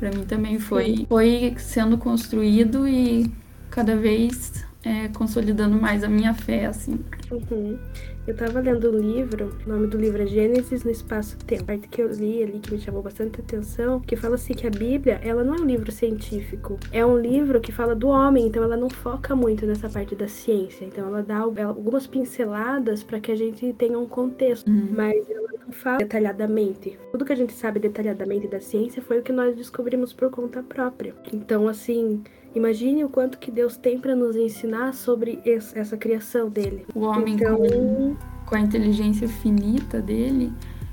para 0.00 0.10
mim 0.10 0.24
também 0.24 0.58
foi 0.58 1.06
foi 1.08 1.54
sendo 1.58 1.96
construído 1.96 2.88
e 2.88 3.32
cada 3.70 3.94
vez 3.94 4.64
é, 4.84 5.08
consolidando 5.08 5.80
mais 5.80 6.02
a 6.02 6.08
minha 6.08 6.34
fé, 6.34 6.66
assim. 6.66 6.98
Uhum. 7.30 7.78
Eu 8.26 8.36
tava 8.36 8.60
lendo 8.60 8.90
um 8.90 8.98
livro, 8.98 9.56
o 9.66 9.68
nome 9.68 9.88
do 9.88 9.98
livro 9.98 10.22
é 10.22 10.26
Gênesis 10.26 10.84
no 10.84 10.90
Espaço-Tempo. 10.90 11.62
A 11.62 11.66
parte 11.66 11.88
que 11.88 12.00
eu 12.00 12.08
li 12.08 12.42
ali, 12.42 12.60
que 12.60 12.72
me 12.72 12.80
chamou 12.80 13.02
bastante 13.02 13.40
atenção, 13.40 14.00
que 14.00 14.14
fala 14.14 14.36
assim 14.36 14.54
que 14.54 14.66
a 14.66 14.70
Bíblia, 14.70 15.20
ela 15.24 15.42
não 15.42 15.56
é 15.56 15.60
um 15.60 15.64
livro 15.64 15.90
científico. 15.90 16.78
É 16.92 17.04
um 17.04 17.18
livro 17.18 17.60
que 17.60 17.72
fala 17.72 17.96
do 17.96 18.08
homem, 18.08 18.46
então 18.46 18.62
ela 18.62 18.76
não 18.76 18.88
foca 18.88 19.34
muito 19.34 19.66
nessa 19.66 19.88
parte 19.88 20.14
da 20.14 20.28
ciência. 20.28 20.84
Então 20.84 21.06
ela 21.08 21.22
dá 21.22 21.38
algumas 21.38 22.06
pinceladas 22.06 23.02
para 23.02 23.18
que 23.18 23.32
a 23.32 23.36
gente 23.36 23.72
tenha 23.72 23.98
um 23.98 24.06
contexto, 24.06 24.68
uhum. 24.68 24.88
mas 24.96 25.28
ela 25.28 25.48
não 25.66 25.72
fala 25.72 25.98
detalhadamente. 25.98 26.96
Tudo 27.10 27.24
que 27.24 27.32
a 27.32 27.36
gente 27.36 27.52
sabe 27.52 27.80
detalhadamente 27.80 28.46
da 28.46 28.60
ciência 28.60 29.02
foi 29.02 29.18
o 29.18 29.22
que 29.22 29.32
nós 29.32 29.56
descobrimos 29.56 30.12
por 30.12 30.30
conta 30.30 30.62
própria. 30.62 31.12
Então, 31.32 31.66
assim, 31.66 32.22
Imagine 32.54 33.04
o 33.04 33.08
quanto 33.08 33.38
que 33.38 33.50
Deus 33.50 33.76
tem 33.76 33.98
para 33.98 34.14
nos 34.14 34.36
ensinar 34.36 34.92
sobre 34.92 35.40
essa 35.44 35.96
criação 35.96 36.48
dele. 36.48 36.86
O 36.94 37.00
homem 37.00 37.34
então... 37.34 37.56
com, 37.56 38.16
com 38.46 38.54
a 38.54 38.60
inteligência 38.60 39.26
finita 39.28 40.00
dele 40.00 40.52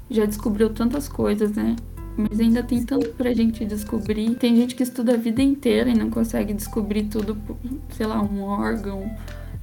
já 0.10 0.26
descobriu 0.26 0.70
tantas 0.70 1.08
coisas, 1.08 1.52
né? 1.52 1.76
Mas 2.18 2.40
ainda 2.40 2.64
tem 2.64 2.84
tanto 2.84 3.10
pra 3.10 3.34
gente 3.34 3.64
descobrir. 3.64 4.36
Tem 4.36 4.56
gente 4.56 4.76
que 4.76 4.84
estuda 4.84 5.14
a 5.14 5.18
vida 5.18 5.42
inteira 5.42 5.90
e 5.90 5.98
não 5.98 6.10
consegue 6.10 6.54
descobrir 6.54 7.04
tudo, 7.04 7.38
sei 7.92 8.06
lá, 8.06 8.22
um 8.22 8.42
órgão, 8.42 9.10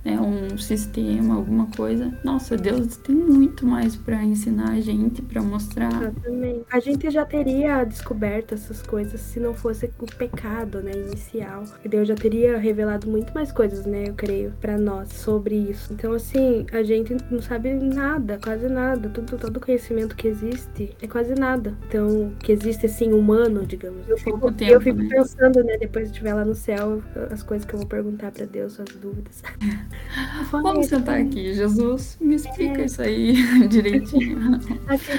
né, 0.07 0.21
um 0.21 0.57
sistema, 0.57 1.35
alguma 1.35 1.67
coisa. 1.67 2.17
Nossa, 2.23 2.57
Deus 2.57 2.97
tem 2.99 3.17
muito 3.17 3.67
mais 3.67 3.97
para 3.97 4.23
ensinar 4.23 4.71
a 4.71 4.81
gente, 4.81 5.21
para 5.21 5.43
mostrar. 5.43 5.89
Exatamente. 5.89 6.65
A 6.71 6.79
gente 6.79 7.11
já 7.11 7.25
teria 7.25 7.83
descoberto 7.83 8.55
essas 8.55 8.81
coisas 8.83 9.21
se 9.21 9.41
não 9.41 9.53
fosse 9.53 9.91
o 9.99 10.07
pecado, 10.07 10.81
né, 10.81 10.93
inicial. 10.93 11.65
Deus 11.85 12.07
já 12.07 12.15
teria 12.15 12.57
revelado 12.57 13.09
muito 13.11 13.35
mais 13.35 13.51
coisas, 13.51 13.85
né, 13.85 14.05
eu 14.07 14.15
creio, 14.15 14.53
para 14.61 14.79
nós 14.79 15.09
sobre 15.13 15.57
isso. 15.57 15.93
Então, 15.93 16.13
assim, 16.13 16.65
a 16.73 16.85
gente 16.85 17.17
não 17.29 17.43
sabe 17.43 17.75
nada, 17.75 18.39
quase 18.43 18.69
nada. 18.69 19.09
Tudo, 19.09 19.37
todo 19.37 19.59
conhecimento 19.59 20.15
que 20.15 20.29
existe 20.29 20.95
é 21.03 21.09
quase 21.09 21.35
nada. 21.35 21.75
Então, 21.89 22.33
que 22.39 22.53
existe 22.53 22.87
assim 22.87 23.13
humano, 23.13 23.67
digamos. 23.67 24.09
Eu 24.09 24.17
fico, 24.17 24.53
tempo, 24.53 24.73
eu 24.73 24.81
fico 24.81 25.03
né? 25.03 25.09
pensando, 25.11 25.65
né, 25.65 25.77
depois 25.79 26.07
de 26.07 26.11
estiver 26.13 26.35
lá 26.35 26.45
no 26.45 26.55
céu, 26.55 27.03
as 27.33 27.43
coisas 27.43 27.67
que 27.67 27.75
eu 27.75 27.81
vou 27.81 27.89
perguntar 27.89 28.31
para 28.31 28.47
Deus, 28.47 28.79
as 28.79 28.89
dúvidas. 28.95 29.43
Vamos 30.51 30.87
sentar 30.87 31.21
aqui, 31.21 31.53
Jesus. 31.53 32.17
Me 32.21 32.37
explica 32.37 32.83
é. 32.83 32.85
isso 32.85 33.03
aí 33.03 33.35
direitinho. 33.69 34.57
Assim, 34.89 35.13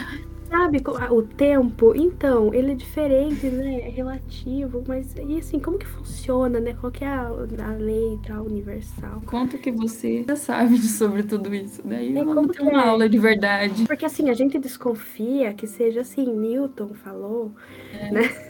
sabe 0.49 0.81
o 1.11 1.21
tempo? 1.21 1.93
Então, 1.95 2.53
ele 2.53 2.71
é 2.71 2.75
diferente, 2.75 3.47
né? 3.47 3.81
É 3.81 3.89
relativo, 3.89 4.83
mas 4.87 5.13
e 5.15 5.37
assim, 5.37 5.59
como 5.59 5.77
que 5.77 5.85
funciona, 5.85 6.59
né? 6.59 6.75
Qual 6.79 6.91
que 6.91 7.03
é 7.03 7.07
a, 7.07 7.27
a 7.27 7.71
lei 7.77 8.19
tal, 8.25 8.45
universal? 8.45 9.21
Quanto 9.25 9.57
que 9.57 9.71
você 9.71 10.23
já 10.27 10.35
sabe 10.35 10.77
sobre 10.79 11.23
tudo 11.23 11.53
isso? 11.53 11.81
Daí 11.85 12.17
é, 12.17 12.23
vamos 12.23 12.55
ter 12.55 12.63
uma 12.63 12.83
é? 12.83 12.87
aula 12.87 13.09
de 13.09 13.19
verdade. 13.19 13.85
Porque 13.85 14.05
assim, 14.05 14.29
a 14.29 14.33
gente 14.33 14.57
desconfia 14.57 15.53
que 15.53 15.67
seja 15.67 16.01
assim, 16.01 16.25
Newton 16.25 16.93
falou, 16.93 17.51
é. 17.93 18.11
né? 18.11 18.46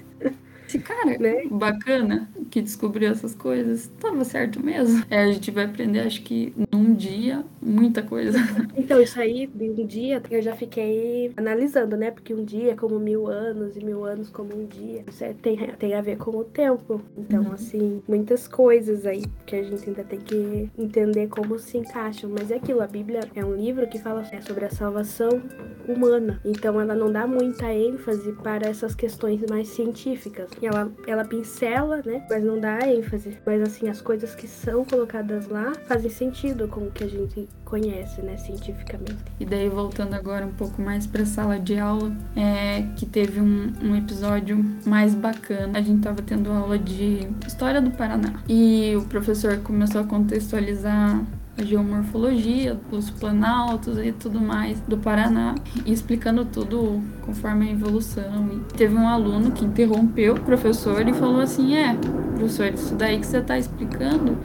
Esse 0.67 0.79
cara 0.79 1.17
né? 1.17 1.45
bacana 1.49 2.29
que 2.51 2.61
descobriu 2.61 3.09
essas 3.09 3.33
coisas, 3.33 3.83
estava 3.83 4.23
certo 4.23 4.63
mesmo. 4.63 5.03
É, 5.09 5.23
a 5.23 5.31
gente 5.31 5.49
vai 5.51 5.65
aprender, 5.65 6.01
acho 6.01 6.21
que 6.21 6.53
num 6.71 6.93
dia, 6.93 7.43
muita 7.61 8.01
coisa. 8.01 8.37
Então, 8.77 9.01
isso 9.01 9.19
aí, 9.19 9.47
de 9.47 9.69
um 9.69 9.85
dia, 9.85 10.21
eu 10.29 10.41
já 10.41 10.55
fiquei 10.55 11.31
analisando, 11.35 11.97
né? 11.97 12.11
Porque 12.11 12.33
um 12.33 12.45
dia 12.45 12.71
é 12.71 12.75
como 12.75 12.99
mil 12.99 13.27
anos 13.27 13.75
e 13.75 13.83
mil 13.83 14.05
anos 14.05 14.29
como 14.29 14.55
um 14.55 14.65
dia. 14.65 15.03
Isso 15.07 15.23
é, 15.23 15.33
tem, 15.33 15.57
tem 15.77 15.93
a 15.93 16.01
ver 16.01 16.17
com 16.17 16.31
o 16.31 16.43
tempo. 16.43 17.01
Então, 17.17 17.43
uhum. 17.43 17.51
assim, 17.51 18.01
muitas 18.07 18.47
coisas 18.47 19.05
aí 19.05 19.25
que 19.45 19.55
a 19.55 19.63
gente 19.63 19.89
ainda 19.89 20.03
tem 20.03 20.19
que 20.19 20.69
entender 20.77 21.27
como 21.27 21.59
se 21.59 21.77
encaixam. 21.77 22.29
Mas 22.29 22.49
é 22.49 22.55
aquilo, 22.55 22.81
a 22.81 22.87
Bíblia 22.87 23.21
é 23.35 23.43
um 23.43 23.55
livro 23.55 23.87
que 23.87 23.99
fala 23.99 24.25
é 24.31 24.41
sobre 24.41 24.65
a 24.65 24.69
salvação 24.69 25.41
humana. 25.87 26.39
Então, 26.45 26.79
ela 26.79 26.95
não 26.95 27.11
dá 27.11 27.27
muita 27.27 27.73
ênfase 27.73 28.31
para 28.43 28.69
essas 28.69 28.95
questões 28.95 29.41
mais 29.49 29.67
científicas. 29.69 30.49
Ela, 30.61 30.91
ela 31.05 31.25
pincela, 31.25 32.01
né? 32.05 32.25
Mas 32.29 32.43
não 32.43 32.59
dá 32.59 32.79
ênfase. 32.87 33.37
Mas 33.45 33.61
assim, 33.61 33.89
as 33.89 34.01
coisas 34.01 34.35
que 34.35 34.47
são 34.47 34.83
colocadas 34.85 35.47
lá 35.47 35.73
fazem 35.87 36.09
sentido 36.09 36.67
com 36.67 36.81
o 36.81 36.91
que 36.91 37.03
a 37.03 37.07
gente 37.07 37.47
conhece, 37.63 38.21
né, 38.21 38.37
cientificamente. 38.37 39.17
E 39.39 39.45
daí, 39.45 39.67
voltando 39.67 40.13
agora 40.13 40.45
um 40.45 40.53
pouco 40.53 40.81
mais 40.81 41.05
para 41.05 41.23
a 41.23 41.25
sala 41.25 41.59
de 41.59 41.77
aula, 41.77 42.11
é 42.35 42.83
que 42.95 43.05
teve 43.05 43.41
um, 43.41 43.73
um 43.83 43.95
episódio 43.95 44.63
mais 44.85 45.13
bacana. 45.13 45.77
A 45.77 45.81
gente 45.81 46.01
tava 46.01 46.21
tendo 46.21 46.49
aula 46.51 46.79
de 46.79 47.27
História 47.45 47.81
do 47.81 47.91
Paraná. 47.91 48.41
E 48.47 48.95
o 48.95 49.03
professor 49.03 49.57
começou 49.57 50.01
a 50.01 50.03
contextualizar 50.05 51.21
a 51.57 51.63
geomorfologia, 51.63 52.79
os 52.91 53.09
planaltos 53.09 53.97
e 53.97 54.11
tudo 54.11 54.39
mais 54.39 54.79
do 54.81 54.97
Paraná, 54.97 55.55
e 55.85 55.91
explicando 55.91 56.45
tudo 56.45 57.01
conforme 57.21 57.69
a 57.69 57.71
evolução. 57.71 58.49
E 58.51 58.73
teve 58.73 58.95
um 58.95 59.07
aluno 59.07 59.51
que 59.51 59.65
interrompeu 59.65 60.35
o 60.35 60.39
professor 60.39 61.07
e 61.07 61.13
falou 61.13 61.41
assim: 61.41 61.75
É, 61.75 61.95
professor, 62.35 62.73
isso 62.73 62.95
daí 62.95 63.19
que 63.19 63.25
você 63.25 63.37
está 63.37 63.57
explicando 63.57 64.37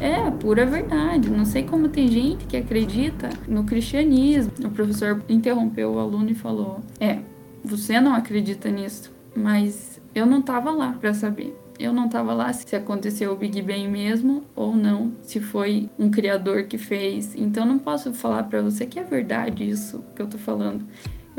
é 0.00 0.30
pura 0.30 0.64
verdade. 0.66 1.30
Não 1.30 1.44
sei 1.44 1.62
como 1.62 1.88
tem 1.88 2.08
gente 2.08 2.46
que 2.46 2.56
acredita 2.56 3.30
no 3.46 3.64
cristianismo. 3.64 4.52
O 4.64 4.70
professor 4.70 5.22
interrompeu 5.28 5.92
o 5.92 5.98
aluno 5.98 6.30
e 6.30 6.34
falou: 6.34 6.80
É, 6.98 7.18
você 7.64 8.00
não 8.00 8.14
acredita 8.14 8.70
nisso, 8.70 9.12
mas 9.36 10.00
eu 10.14 10.26
não 10.26 10.40
estava 10.40 10.70
lá 10.70 10.92
para 10.92 11.14
saber. 11.14 11.56
Eu 11.80 11.94
não 11.94 12.04
estava 12.04 12.34
lá 12.34 12.52
se 12.52 12.76
aconteceu 12.76 13.32
o 13.32 13.36
Big 13.36 13.62
Bang 13.62 13.88
mesmo 13.88 14.44
ou 14.54 14.76
não, 14.76 15.12
se 15.22 15.40
foi 15.40 15.88
um 15.98 16.10
criador 16.10 16.64
que 16.64 16.76
fez. 16.76 17.34
Então 17.34 17.64
não 17.64 17.78
posso 17.78 18.12
falar 18.12 18.42
para 18.42 18.60
você 18.60 18.84
que 18.84 18.98
é 18.98 19.02
verdade 19.02 19.66
isso 19.66 20.04
que 20.14 20.20
eu 20.20 20.26
tô 20.26 20.36
falando. 20.36 20.84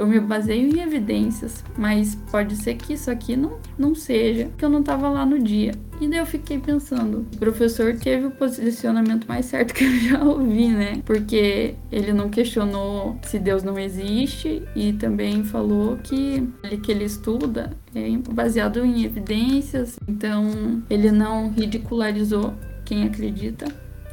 Eu 0.01 0.07
me 0.07 0.19
baseio 0.19 0.67
em 0.67 0.81
evidências, 0.81 1.63
mas 1.77 2.15
pode 2.31 2.55
ser 2.55 2.73
que 2.73 2.93
isso 2.93 3.11
aqui 3.11 3.35
não, 3.35 3.59
não 3.77 3.93
seja, 3.93 4.49
que 4.57 4.65
eu 4.65 4.69
não 4.69 4.79
estava 4.79 5.07
lá 5.07 5.23
no 5.23 5.37
dia. 5.37 5.75
E 5.99 6.07
daí 6.07 6.17
eu 6.17 6.25
fiquei 6.25 6.57
pensando, 6.57 7.27
o 7.31 7.37
professor 7.37 7.95
teve 7.95 8.25
o 8.25 8.31
posicionamento 8.31 9.27
mais 9.27 9.45
certo 9.45 9.75
que 9.77 9.83
eu 9.83 9.99
já 9.99 10.23
ouvi, 10.23 10.69
né? 10.69 11.03
Porque 11.05 11.75
ele 11.91 12.13
não 12.13 12.31
questionou 12.31 13.15
se 13.21 13.37
Deus 13.37 13.61
não 13.61 13.77
existe 13.77 14.63
e 14.75 14.91
também 14.93 15.43
falou 15.43 15.97
que 15.97 16.49
ele 16.63 16.77
que 16.77 16.91
ele 16.91 17.03
estuda 17.03 17.71
é 17.93 18.09
baseado 18.31 18.83
em 18.83 19.03
evidências, 19.03 19.99
então 20.07 20.81
ele 20.89 21.11
não 21.11 21.51
ridicularizou 21.51 22.55
quem 22.83 23.03
acredita 23.03 23.65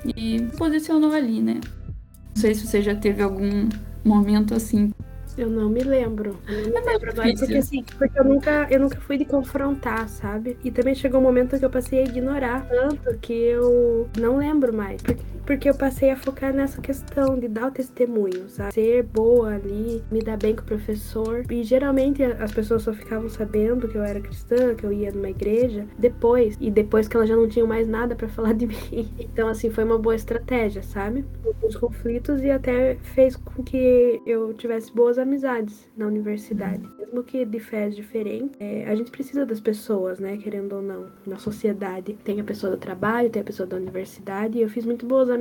e 0.04 0.42
posicionou 0.59 1.12
ali, 1.12 1.40
né? 1.40 1.62
Não 1.64 2.42
sei 2.42 2.54
se 2.54 2.66
você 2.66 2.83
já 2.83 2.95
teve 2.95 3.23
algum 3.23 3.71
momento 4.04 4.52
assim 4.52 4.92
eu 5.38 5.49
não 5.49 5.68
me 5.68 5.83
lembro. 5.83 6.37
Eu 6.49 6.62
não 6.64 6.71
me 6.71 6.76
é 6.76 6.92
lembro 6.92 7.11
agora, 7.11 7.33
porque 7.38 7.57
assim, 7.57 7.85
porque 7.97 8.18
eu 8.18 8.25
nunca, 8.25 8.66
eu 8.71 8.80
nunca 8.80 9.00
fui 9.00 9.16
de 9.16 9.25
confrontar, 9.25 10.09
sabe? 10.09 10.59
E 10.64 10.71
também 10.71 10.95
chegou 10.95 11.21
um 11.21 11.23
momento 11.23 11.59
que 11.59 11.64
eu 11.64 11.71
passei 11.71 12.00
a 12.00 12.04
ignorar 12.04 12.66
tanto 12.68 13.16
que 13.18 13.33
eu 13.33 14.09
não 14.18 14.37
lembro 14.37 14.75
mais. 14.75 15.00
Porque, 15.00 15.23
porque 15.48 15.70
eu 15.70 15.74
passei 15.74 16.10
a 16.10 16.16
focar 16.16 16.52
nessa 16.52 16.78
questão 16.78 17.38
de 17.38 17.48
dar 17.48 17.68
o 17.68 17.70
testemunho, 17.70 18.50
sabe? 18.50 18.74
Ser 18.74 19.02
boa 19.02 19.54
ali, 19.54 20.04
me 20.10 20.20
dar 20.20 20.36
bem 20.36 20.54
com 20.54 20.60
o 20.60 20.66
professor. 20.66 21.42
E 21.50 21.64
geralmente 21.64 22.22
as 22.22 22.52
pessoas 22.52 22.82
só 22.82 22.92
ficavam 22.92 23.30
sabendo 23.30 23.88
que 23.88 23.96
eu 23.96 24.02
era 24.02 24.20
cristã, 24.20 24.74
que 24.74 24.84
eu 24.84 24.92
ia 24.92 25.10
numa 25.10 25.30
igreja, 25.30 25.86
depois. 25.98 26.54
E 26.60 26.70
depois 26.70 27.08
que 27.08 27.16
elas 27.16 27.30
já 27.30 27.34
não 27.34 27.48
tinham 27.48 27.66
mais 27.66 27.88
nada 27.88 28.14
para 28.14 28.28
falar 28.28 28.52
de 28.52 28.66
mim. 28.66 29.08
Então, 29.18 29.48
assim, 29.48 29.70
foi 29.70 29.84
uma 29.84 29.96
boa 29.96 30.14
estratégia, 30.14 30.82
sabe? 30.82 31.24
Os 31.62 31.74
conflitos 31.76 32.42
e 32.42 32.50
até 32.50 32.96
fez 32.96 33.34
com 33.34 33.62
que 33.62 34.20
eu 34.26 34.52
tivesse 34.52 34.94
boas 34.94 35.18
amizades 35.18 35.88
na 35.96 36.06
universidade. 36.06 36.86
Mesmo 36.98 37.22
que 37.22 37.46
de 37.46 37.58
fés 37.58 37.96
diferentes, 37.96 38.54
é, 38.60 38.84
a 38.86 38.94
gente 38.94 39.10
precisa 39.10 39.46
das 39.46 39.60
pessoas, 39.60 40.18
né? 40.18 40.36
Querendo 40.36 40.74
ou 40.74 40.82
não. 40.82 41.06
Na 41.26 41.38
sociedade. 41.38 42.18
Tem 42.22 42.38
a 42.38 42.44
pessoa 42.44 42.72
do 42.72 42.78
trabalho, 42.78 43.30
tem 43.30 43.40
a 43.40 43.44
pessoa 43.46 43.66
da 43.66 43.78
universidade. 43.78 44.58
E 44.58 44.60
eu 44.60 44.68
fiz 44.68 44.84
muito 44.84 45.06
boas 45.06 45.30
amizades 45.30 45.38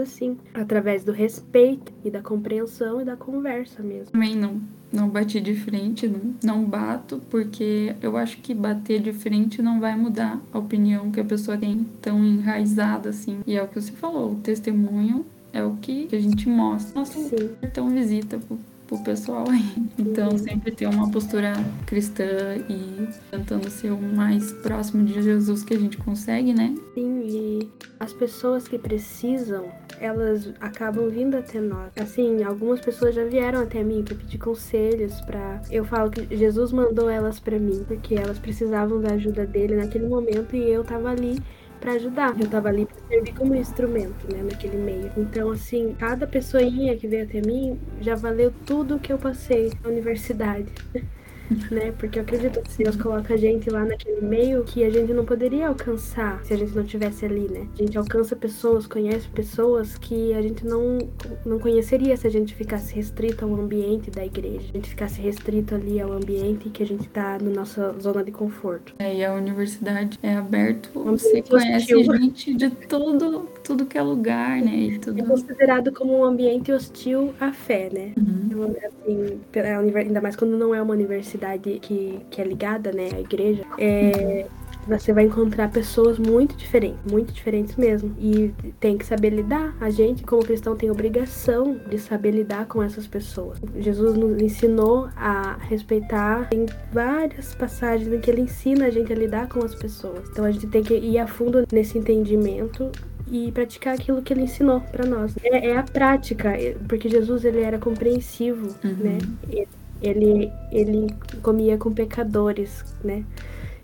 assim. 0.00 0.36
Através 0.54 1.04
do 1.04 1.12
respeito 1.12 1.92
e 2.04 2.10
da 2.10 2.22
compreensão 2.22 3.00
e 3.00 3.04
da 3.04 3.16
conversa 3.16 3.82
mesmo. 3.82 4.12
Também 4.12 4.36
não. 4.36 4.60
Não 4.90 5.06
bati 5.06 5.38
de 5.38 5.54
frente, 5.54 6.08
não, 6.08 6.34
não 6.42 6.64
bato, 6.64 7.20
porque 7.28 7.94
eu 8.00 8.16
acho 8.16 8.38
que 8.38 8.54
bater 8.54 9.02
de 9.02 9.12
frente 9.12 9.60
não 9.60 9.78
vai 9.78 9.94
mudar 9.94 10.40
a 10.50 10.58
opinião 10.58 11.10
que 11.10 11.20
a 11.20 11.24
pessoa 11.24 11.58
tem 11.58 11.86
tão 12.00 12.24
enraizada 12.24 13.10
assim. 13.10 13.40
E 13.46 13.54
é 13.54 13.62
o 13.62 13.68
que 13.68 13.78
você 13.78 13.92
falou, 13.92 14.32
o 14.32 14.36
testemunho 14.36 15.26
é 15.52 15.62
o 15.62 15.76
que 15.76 16.08
a 16.10 16.18
gente 16.18 16.48
mostra. 16.48 16.98
Nosso 16.98 17.20
Sim. 17.20 17.50
cartão 17.60 17.90
visita 17.90 18.40
pro 18.88 18.98
pessoal 19.04 19.44
aí. 19.48 19.88
Então, 19.98 20.36
sempre 20.38 20.72
ter 20.72 20.86
uma 20.86 21.10
postura 21.10 21.52
cristã 21.86 22.56
e 22.68 23.08
tentando 23.30 23.70
ser 23.70 23.92
o 23.92 24.00
mais 24.00 24.52
próximo 24.52 25.04
de 25.04 25.22
Jesus 25.22 25.62
que 25.62 25.74
a 25.74 25.78
gente 25.78 25.98
consegue, 25.98 26.54
né? 26.54 26.74
Sim, 26.94 27.20
e 27.24 27.70
as 28.00 28.12
pessoas 28.12 28.66
que 28.66 28.78
precisam, 28.78 29.66
elas 30.00 30.52
acabam 30.60 31.08
vindo 31.10 31.36
até 31.36 31.60
nós. 31.60 31.92
Assim, 32.00 32.42
algumas 32.42 32.80
pessoas 32.80 33.14
já 33.14 33.24
vieram 33.24 33.60
até 33.60 33.84
mim 33.84 34.02
para 34.02 34.16
pedir 34.16 34.38
conselhos 34.38 35.20
para 35.22 35.60
eu 35.70 35.84
falo 35.84 36.10
que 36.10 36.34
Jesus 36.34 36.72
mandou 36.72 37.10
elas 37.10 37.38
para 37.38 37.58
mim, 37.58 37.84
porque 37.86 38.14
elas 38.14 38.38
precisavam 38.38 39.00
da 39.00 39.14
ajuda 39.14 39.46
dele 39.46 39.76
naquele 39.76 40.08
momento 40.08 40.56
e 40.56 40.70
eu 40.70 40.82
tava 40.82 41.10
ali 41.10 41.38
para 41.78 41.92
ajudar. 41.92 42.38
Eu 42.38 42.48
tava 42.48 42.68
ali 42.68 42.86
para 42.86 42.96
servir 43.08 43.34
como 43.34 43.54
instrumento, 43.54 44.30
né, 44.32 44.42
naquele 44.42 44.76
meio. 44.76 45.12
Então, 45.16 45.50
assim, 45.50 45.94
cada 45.98 46.26
pessoinha 46.26 46.96
que 46.96 47.08
veio 47.08 47.24
até 47.24 47.40
mim 47.40 47.80
já 48.00 48.14
valeu 48.14 48.52
tudo 48.66 48.98
que 48.98 49.12
eu 49.12 49.18
passei 49.18 49.72
na 49.82 49.88
universidade. 49.90 50.72
né? 51.70 51.92
Porque 51.98 52.18
eu 52.18 52.22
acredito 52.22 52.60
que 52.62 52.84
Deus 52.84 52.96
coloca 52.96 53.34
a 53.34 53.36
gente 53.36 53.70
lá 53.70 53.84
naquele 53.84 54.20
meio 54.20 54.62
que 54.64 54.84
a 54.84 54.90
gente 54.90 55.12
não 55.12 55.24
poderia 55.24 55.68
alcançar 55.68 56.44
se 56.44 56.52
a 56.52 56.56
gente 56.56 56.74
não 56.74 56.84
tivesse 56.84 57.24
ali, 57.24 57.48
né? 57.50 57.66
A 57.74 57.82
gente 57.82 57.96
alcança 57.96 58.36
pessoas, 58.36 58.86
conhece 58.86 59.28
pessoas 59.28 59.96
que 59.96 60.32
a 60.34 60.42
gente 60.42 60.64
não, 60.66 60.98
não 61.44 61.58
conheceria 61.58 62.16
se 62.16 62.26
a 62.26 62.30
gente 62.30 62.54
ficasse 62.54 62.94
restrito 62.94 63.44
ao 63.44 63.54
ambiente 63.54 64.10
da 64.10 64.24
igreja. 64.24 64.68
A 64.70 64.76
gente 64.76 64.90
ficasse 64.90 65.20
restrito 65.20 65.74
ali 65.74 66.00
ao 66.00 66.12
ambiente 66.12 66.68
que 66.70 66.82
a 66.82 66.86
gente 66.86 67.08
tá 67.08 67.38
na 67.40 67.50
nossa 67.50 67.94
zona 68.00 68.22
de 68.22 68.32
conforto. 68.32 68.94
É, 68.98 69.14
e 69.14 69.24
a 69.24 69.32
universidade 69.34 70.18
é 70.22 70.34
aberto, 70.34 70.90
você 70.94 71.42
conhece 71.42 71.94
hostil. 71.94 72.16
gente 72.16 72.54
de 72.54 72.70
todo, 72.70 73.48
tudo 73.62 73.86
que 73.86 73.96
é 73.96 74.02
lugar, 74.02 74.60
né? 74.60 74.76
E 74.76 74.98
tudo... 74.98 75.20
É 75.20 75.22
considerado 75.22 75.92
como 75.92 76.18
um 76.18 76.24
ambiente 76.24 76.72
hostil 76.72 77.32
à 77.40 77.52
fé, 77.52 77.88
né? 77.92 78.12
Uhum. 78.16 78.42
Então, 78.44 78.76
assim, 78.86 79.40
ainda 79.96 80.20
mais 80.20 80.36
quando 80.36 80.56
não 80.56 80.74
é 80.74 80.82
uma 80.82 80.94
universidade 80.94 81.37
cidade 81.38 81.78
que, 81.80 82.20
que 82.30 82.40
é 82.40 82.44
ligada, 82.44 82.90
né, 82.92 83.08
à 83.14 83.20
igreja, 83.20 83.64
é, 83.78 84.46
você 84.86 85.12
vai 85.12 85.24
encontrar 85.24 85.70
pessoas 85.70 86.18
muito 86.18 86.56
diferentes, 86.56 86.98
muito 87.10 87.32
diferentes 87.32 87.76
mesmo. 87.76 88.14
E 88.18 88.52
tem 88.80 88.96
que 88.96 89.04
saber 89.04 89.30
lidar. 89.30 89.76
A 89.80 89.90
gente, 89.90 90.22
como 90.24 90.42
cristão, 90.42 90.74
tem 90.74 90.90
obrigação 90.90 91.78
de 91.88 91.98
saber 91.98 92.30
lidar 92.30 92.66
com 92.66 92.82
essas 92.82 93.06
pessoas. 93.06 93.58
Jesus 93.78 94.16
nos 94.16 94.40
ensinou 94.40 95.08
a 95.14 95.58
respeitar. 95.60 96.48
Tem 96.48 96.66
várias 96.90 97.54
passagens 97.54 98.10
em 98.12 98.18
que 98.18 98.30
ele 98.30 98.42
ensina 98.42 98.86
a 98.86 98.90
gente 98.90 99.12
a 99.12 99.16
lidar 99.16 99.48
com 99.48 99.62
as 99.62 99.74
pessoas. 99.74 100.28
Então 100.30 100.44
a 100.44 100.50
gente 100.50 100.66
tem 100.66 100.82
que 100.82 100.94
ir 100.94 101.18
a 101.18 101.26
fundo 101.26 101.66
nesse 101.70 101.98
entendimento 101.98 102.90
e 103.30 103.52
praticar 103.52 103.94
aquilo 103.94 104.22
que 104.22 104.32
ele 104.32 104.42
ensinou 104.42 104.80
para 104.80 105.06
nós. 105.06 105.34
É, 105.42 105.68
é, 105.68 105.76
a 105.76 105.82
prática, 105.82 106.54
porque 106.88 107.10
Jesus 107.10 107.44
ele 107.44 107.60
era 107.60 107.78
compreensivo, 107.78 108.74
uhum. 108.82 108.96
né? 108.98 109.18
ele, 109.50 109.68
ele 110.00 111.06
comia 111.42 111.76
com 111.76 111.92
pecadores, 111.92 112.84
né? 113.02 113.24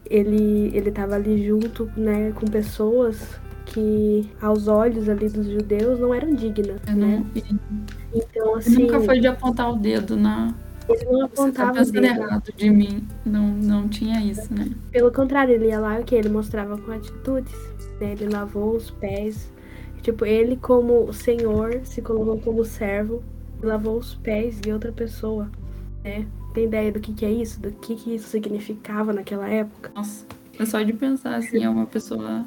Ele 0.08 0.70
ele 0.74 0.90
estava 0.90 1.14
ali 1.14 1.46
junto, 1.46 1.90
né, 1.96 2.32
com 2.32 2.46
pessoas 2.46 3.40
que 3.66 4.30
aos 4.40 4.68
olhos 4.68 5.08
ali 5.08 5.28
dos 5.28 5.46
judeus 5.48 5.98
não 5.98 6.14
eram 6.14 6.34
dignas, 6.34 6.80
né? 6.94 7.24
Então 8.14 8.56
assim, 8.56 8.82
nunca 8.82 9.00
foi 9.00 9.20
de 9.20 9.26
apontar 9.26 9.72
o 9.72 9.76
dedo 9.76 10.16
na 10.16 10.54
Ele 10.88 11.04
não 11.06 11.24
apontava 11.24 11.72
Você 11.84 11.92
tá 11.92 12.00
pensando 12.00 12.20
errado 12.20 12.52
de 12.54 12.70
mim. 12.70 13.08
Não, 13.24 13.48
não 13.48 13.88
tinha 13.88 14.20
isso, 14.20 14.52
né? 14.52 14.70
Pelo 14.92 15.10
contrário, 15.10 15.54
ele 15.54 15.68
ia 15.68 15.80
lá 15.80 15.98
o 15.98 16.04
que? 16.04 16.14
Ele 16.14 16.28
mostrava 16.28 16.76
com 16.76 16.92
atitudes. 16.92 17.54
Né? 18.00 18.12
Ele 18.12 18.28
lavou 18.28 18.76
os 18.76 18.90
pés. 18.90 19.50
Tipo, 20.02 20.26
ele 20.26 20.56
como 20.56 21.10
senhor 21.12 21.80
se 21.84 22.02
colocou 22.02 22.38
como 22.38 22.64
servo 22.64 23.22
e 23.62 23.66
lavou 23.66 23.96
os 23.96 24.14
pés 24.14 24.60
de 24.60 24.70
outra 24.70 24.92
pessoa. 24.92 25.50
Né? 26.04 26.26
Tem 26.52 26.64
ideia 26.64 26.92
do 26.92 27.00
que, 27.00 27.12
que 27.12 27.24
é 27.24 27.30
isso? 27.30 27.58
Do 27.60 27.72
que, 27.72 27.96
que 27.96 28.14
isso 28.14 28.28
significava 28.28 29.12
naquela 29.12 29.48
época? 29.48 29.90
Nossa, 29.94 30.26
é 30.58 30.66
só 30.66 30.82
de 30.82 30.92
pensar 30.92 31.36
assim, 31.36 31.64
é 31.64 31.68
uma 31.68 31.86
pessoa 31.86 32.44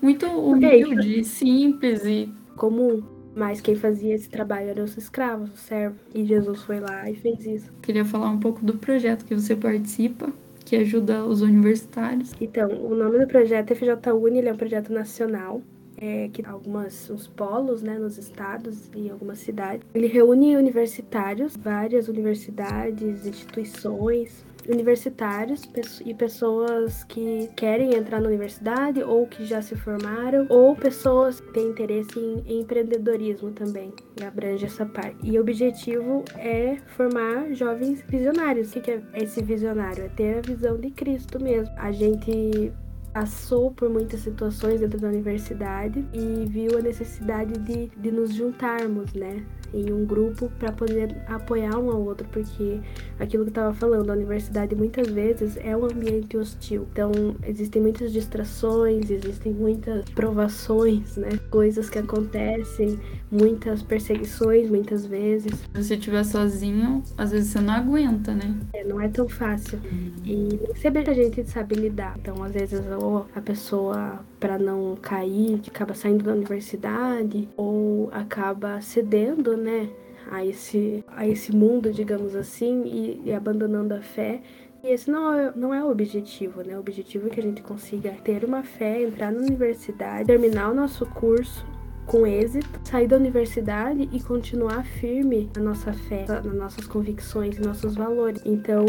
muito 0.00 0.26
humilde, 0.26 1.24
simples 1.24 2.04
e 2.04 2.32
comum. 2.56 3.02
Mas 3.34 3.60
quem 3.60 3.76
fazia 3.76 4.14
esse 4.14 4.28
trabalho 4.28 4.70
eram 4.70 4.84
os 4.84 4.96
escravos, 4.96 5.52
os 5.52 5.60
servos. 5.60 6.00
E 6.14 6.24
Jesus 6.24 6.62
foi 6.62 6.80
lá 6.80 7.08
e 7.10 7.14
fez 7.14 7.46
isso. 7.46 7.72
Queria 7.80 8.04
falar 8.04 8.28
um 8.28 8.38
pouco 8.38 8.64
do 8.64 8.74
projeto 8.74 9.24
que 9.24 9.34
você 9.34 9.54
participa, 9.54 10.32
que 10.64 10.76
ajuda 10.76 11.24
os 11.24 11.40
universitários. 11.40 12.32
Então, 12.40 12.68
o 12.68 12.94
nome 12.94 13.18
do 13.18 13.26
projeto 13.26 13.70
é 13.70 13.74
FJUni, 13.74 14.38
ele 14.38 14.48
é 14.48 14.52
um 14.52 14.56
projeto 14.56 14.92
nacional. 14.92 15.62
É, 16.00 16.30
que 16.32 16.44
algumas 16.46 17.10
os 17.10 17.26
polos 17.26 17.82
né, 17.82 17.98
nos 17.98 18.16
estados 18.16 18.90
e 18.94 19.10
algumas 19.10 19.38
cidades. 19.38 19.86
Ele 19.94 20.06
reúne 20.06 20.56
universitários, 20.56 21.56
várias 21.56 22.08
universidades, 22.08 23.26
instituições, 23.26 24.44
universitários 24.68 25.68
e 26.04 26.14
pessoas 26.14 27.04
que 27.04 27.48
querem 27.56 27.94
entrar 27.94 28.20
na 28.20 28.28
universidade 28.28 29.02
ou 29.02 29.26
que 29.26 29.44
já 29.44 29.62
se 29.62 29.76
formaram, 29.76 30.46
ou 30.48 30.76
pessoas 30.76 31.40
que 31.40 31.52
têm 31.52 31.68
interesse 31.68 32.18
em 32.18 32.60
empreendedorismo 32.60 33.50
também, 33.50 33.92
abrange 34.24 34.66
essa 34.66 34.86
parte. 34.86 35.16
E 35.22 35.38
o 35.38 35.40
objetivo 35.40 36.24
é 36.36 36.76
formar 36.96 37.52
jovens 37.52 38.02
visionários. 38.08 38.74
O 38.74 38.80
que 38.80 38.90
é 38.90 39.02
esse 39.14 39.42
visionário? 39.42 40.04
É 40.04 40.08
ter 40.08 40.38
a 40.38 40.40
visão 40.40 40.76
de 40.78 40.90
Cristo 40.90 41.42
mesmo. 41.42 41.74
A 41.76 41.90
gente 41.92 42.72
passou 43.12 43.70
por 43.70 43.88
muitas 43.88 44.20
situações 44.20 44.80
dentro 44.80 44.98
da 44.98 45.08
universidade 45.08 46.06
e 46.12 46.46
viu 46.46 46.78
a 46.78 46.82
necessidade 46.82 47.58
de, 47.58 47.88
de 47.88 48.10
nos 48.10 48.34
juntarmos, 48.34 49.12
né? 49.12 49.44
Em 49.72 49.92
um 49.92 50.04
grupo 50.04 50.50
para 50.58 50.72
poder 50.72 51.16
apoiar 51.26 51.78
um 51.78 51.90
ao 51.90 52.02
outro, 52.02 52.26
porque 52.30 52.80
aquilo 53.18 53.44
que 53.44 53.50
eu 53.50 53.52
estava 53.52 53.74
falando, 53.74 54.10
a 54.10 54.14
universidade 54.14 54.74
muitas 54.74 55.08
vezes 55.08 55.56
é 55.58 55.76
um 55.76 55.84
ambiente 55.84 56.36
hostil. 56.36 56.86
Então, 56.92 57.12
existem 57.44 57.80
muitas 57.82 58.12
distrações, 58.12 59.10
existem 59.10 59.52
muitas 59.52 60.04
provações, 60.10 61.16
né? 61.16 61.30
Coisas 61.50 61.88
que 61.88 61.98
acontecem, 61.98 62.98
muitas 63.30 63.82
perseguições 63.82 64.68
muitas 64.68 65.06
vezes. 65.06 65.52
Se 65.52 65.82
você 65.82 65.94
estiver 65.94 66.24
sozinho, 66.24 67.02
às 67.16 67.30
vezes 67.30 67.50
você 67.50 67.60
não 67.60 67.74
aguenta, 67.74 68.34
né? 68.34 68.56
É, 68.72 68.84
não 68.84 69.00
é 69.00 69.08
tão 69.08 69.28
fácil. 69.28 69.78
E 70.24 70.58
nem 70.62 70.74
sempre 70.74 71.08
a 71.08 71.14
gente 71.14 71.44
sabe 71.48 71.74
lidar. 71.74 72.16
Então, 72.18 72.42
às 72.42 72.52
vezes, 72.52 72.80
ou 73.00 73.26
a 73.34 73.40
pessoa, 73.40 74.20
para 74.40 74.58
não 74.58 74.96
cair, 74.96 75.60
acaba 75.68 75.94
saindo 75.94 76.24
da 76.24 76.32
universidade, 76.32 77.46
ou 77.56 78.08
acaba 78.10 78.80
cedendo, 78.80 79.56
né? 79.56 79.88
A 80.30 80.44
esse, 80.44 81.04
a 81.08 81.26
esse 81.26 81.54
mundo, 81.54 81.92
digamos 81.92 82.34
assim, 82.34 82.84
e, 82.86 83.22
e 83.26 83.32
abandonando 83.32 83.94
a 83.94 84.00
fé. 84.00 84.40
E 84.82 84.88
esse 84.88 85.10
não 85.10 85.34
é, 85.34 85.52
não 85.54 85.74
é 85.74 85.84
o 85.84 85.90
objetivo, 85.90 86.62
né? 86.62 86.76
O 86.76 86.80
objetivo 86.80 87.26
é 87.26 87.30
que 87.30 87.40
a 87.40 87.42
gente 87.42 87.62
consiga 87.62 88.12
ter 88.24 88.44
uma 88.44 88.62
fé, 88.62 89.02
entrar 89.02 89.30
na 89.30 89.40
universidade, 89.40 90.26
terminar 90.26 90.70
o 90.70 90.74
nosso 90.74 91.04
curso 91.04 91.66
com 92.06 92.26
êxito, 92.26 92.68
sair 92.82 93.06
da 93.06 93.16
universidade 93.16 94.08
e 94.10 94.20
continuar 94.20 94.84
firme 94.84 95.48
na 95.54 95.62
nossa 95.62 95.92
fé, 95.92 96.24
nas 96.26 96.44
nossas 96.44 96.86
convicções, 96.86 97.56
nossos 97.58 97.94
valores. 97.94 98.42
Então, 98.44 98.84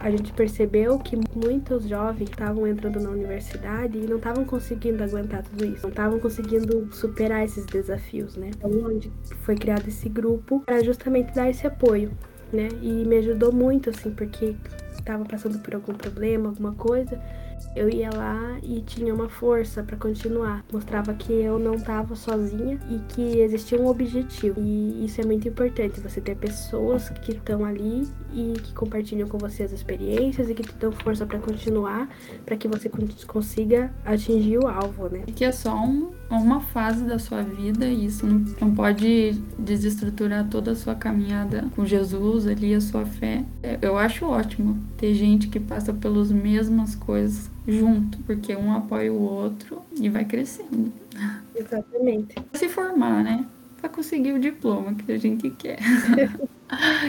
a 0.00 0.10
gente 0.10 0.32
percebeu 0.32 0.98
que 0.98 1.16
muitos 1.34 1.88
jovens 1.88 2.30
estavam 2.30 2.66
entrando 2.66 3.00
na 3.00 3.10
universidade 3.10 3.98
e 3.98 4.06
não 4.06 4.16
estavam 4.16 4.44
conseguindo 4.44 5.02
aguentar 5.02 5.42
tudo 5.42 5.64
isso, 5.64 5.82
não 5.82 5.90
estavam 5.90 6.18
conseguindo 6.18 6.88
superar 6.92 7.44
esses 7.44 7.64
desafios, 7.66 8.36
né? 8.36 8.50
Então, 8.56 8.70
onde 8.70 9.10
foi 9.42 9.56
criado 9.56 9.88
esse 9.88 10.08
grupo 10.08 10.60
para 10.60 10.82
justamente 10.82 11.34
dar 11.34 11.48
esse 11.50 11.66
apoio, 11.66 12.10
né? 12.52 12.68
E 12.82 13.04
me 13.04 13.16
ajudou 13.16 13.52
muito, 13.52 13.90
assim, 13.90 14.10
porque 14.10 14.54
estava 14.92 15.24
passando 15.24 15.58
por 15.60 15.74
algum 15.74 15.94
problema, 15.94 16.48
alguma 16.48 16.72
coisa 16.72 17.20
eu 17.74 17.90
ia 17.90 18.10
lá 18.10 18.58
e 18.62 18.80
tinha 18.80 19.14
uma 19.14 19.28
força 19.28 19.82
para 19.82 19.96
continuar. 19.96 20.64
Mostrava 20.72 21.12
que 21.14 21.32
eu 21.32 21.58
não 21.58 21.74
estava 21.74 22.14
sozinha 22.14 22.78
e 22.90 22.98
que 23.12 23.38
existia 23.40 23.80
um 23.80 23.86
objetivo. 23.86 24.60
E 24.60 25.04
isso 25.04 25.20
é 25.20 25.24
muito 25.24 25.46
importante, 25.46 26.00
você 26.00 26.20
ter 26.20 26.36
pessoas 26.36 27.10
que 27.10 27.32
estão 27.32 27.64
ali 27.64 28.08
e 28.32 28.54
que 28.54 28.72
compartilham 28.74 29.28
com 29.28 29.38
você 29.38 29.62
as 29.62 29.72
experiências 29.72 30.48
e 30.48 30.54
que 30.54 30.62
te 30.62 30.74
dão 30.74 30.90
força 30.92 31.26
para 31.26 31.38
continuar, 31.38 32.08
para 32.44 32.56
que 32.56 32.66
você 32.66 32.90
consiga 33.26 33.92
atingir 34.04 34.58
o 34.58 34.66
alvo, 34.66 35.08
né? 35.08 35.24
Que 35.34 35.44
é 35.44 35.52
só 35.52 35.74
um, 35.74 36.12
uma 36.30 36.60
fase 36.60 37.04
da 37.04 37.18
sua 37.18 37.42
vida 37.42 37.86
e 37.86 38.06
isso 38.06 38.26
não, 38.26 38.44
não 38.60 38.74
pode 38.74 39.32
desestruturar 39.58 40.48
toda 40.48 40.72
a 40.72 40.76
sua 40.76 40.94
caminhada 40.94 41.66
com 41.74 41.86
Jesus 41.86 42.46
ali, 42.46 42.74
a 42.74 42.80
sua 42.80 43.06
fé. 43.06 43.44
É, 43.62 43.78
eu 43.80 43.96
acho 43.96 44.26
ótimo 44.26 44.78
ter 44.96 45.14
gente 45.14 45.48
que 45.48 45.60
passa 45.60 45.92
pelas 45.92 46.32
mesmas 46.32 46.94
coisas 46.94 47.50
junto, 47.66 48.18
porque 48.18 48.54
um 48.56 48.72
apoia 48.72 49.12
o 49.12 49.20
outro 49.20 49.82
e 49.98 50.08
vai 50.08 50.24
crescendo. 50.24 50.92
Exatamente. 51.54 52.34
Se 52.54 52.68
formar, 52.68 53.22
né? 53.22 53.46
Pra 53.80 53.88
conseguir 53.88 54.32
o 54.32 54.38
diploma 54.38 54.94
que 54.94 55.12
a 55.12 55.18
gente 55.18 55.50
quer. 55.50 55.78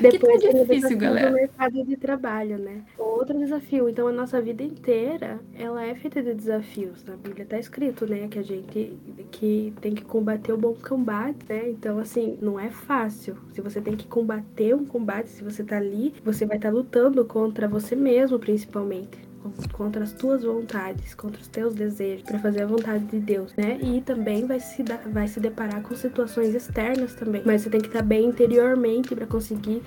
Depois 0.02 0.42
que 0.42 0.52
tá 0.52 0.64
difícil, 0.64 0.98
galera. 0.98 1.32
Mercado 1.32 1.84
de 1.84 1.98
trabalho, 1.98 2.58
né? 2.58 2.82
Outro 3.28 3.40
desafio. 3.40 3.90
Então, 3.90 4.08
a 4.08 4.12
nossa 4.12 4.42
vida 4.42 4.64
inteira, 4.64 5.38
ela 5.54 5.86
é 5.86 5.94
feita 5.94 6.24
de 6.24 6.34
desafios. 6.34 7.04
Na 7.04 7.18
Bíblia 7.18 7.46
tá 7.46 7.60
escrito, 7.60 8.08
né? 8.08 8.26
Que 8.30 8.40
a 8.40 8.42
gente 8.42 8.98
que 9.32 9.74
tem 9.82 9.94
que 9.94 10.06
combater 10.06 10.54
o 10.54 10.58
bom 10.58 10.74
combate, 10.76 11.40
né? 11.50 11.70
Então, 11.70 12.00
assim, 12.00 12.38
não 12.42 12.58
é 12.58 12.70
fácil. 12.70 13.36
Se 13.52 13.60
você 13.60 13.82
tem 13.82 13.98
que 13.98 14.08
combater 14.08 14.74
um 14.74 14.86
combate, 14.86 15.28
se 15.28 15.44
você 15.44 15.62
tá 15.62 15.76
ali, 15.76 16.14
você 16.24 16.46
vai 16.46 16.56
estar 16.56 16.70
tá 16.70 16.74
lutando 16.74 17.26
contra 17.26 17.68
você 17.68 17.98
mesmo, 17.98 18.40
principalmente 18.40 19.28
contra 19.72 20.04
as 20.04 20.12
tuas 20.12 20.44
vontades, 20.44 21.14
contra 21.14 21.40
os 21.40 21.48
teus 21.48 21.74
desejos, 21.74 22.24
para 22.24 22.40
fazer 22.40 22.64
a 22.64 22.66
vontade 22.66 23.06
de 23.06 23.20
Deus, 23.20 23.54
né? 23.56 23.78
E 23.82 24.02
também 24.02 24.46
vai 24.46 24.60
se, 24.60 24.84
dar, 24.84 25.00
vai 25.08 25.28
se 25.28 25.40
deparar 25.40 25.82
com 25.82 25.96
situações 25.96 26.54
externas 26.54 27.14
também. 27.14 27.42
Mas 27.46 27.62
você 27.62 27.70
tem 27.70 27.80
que 27.80 27.88
estar 27.88 28.02
bem 28.02 28.26
interiormente 28.26 29.16
para 29.16 29.26
conseguir 29.26 29.82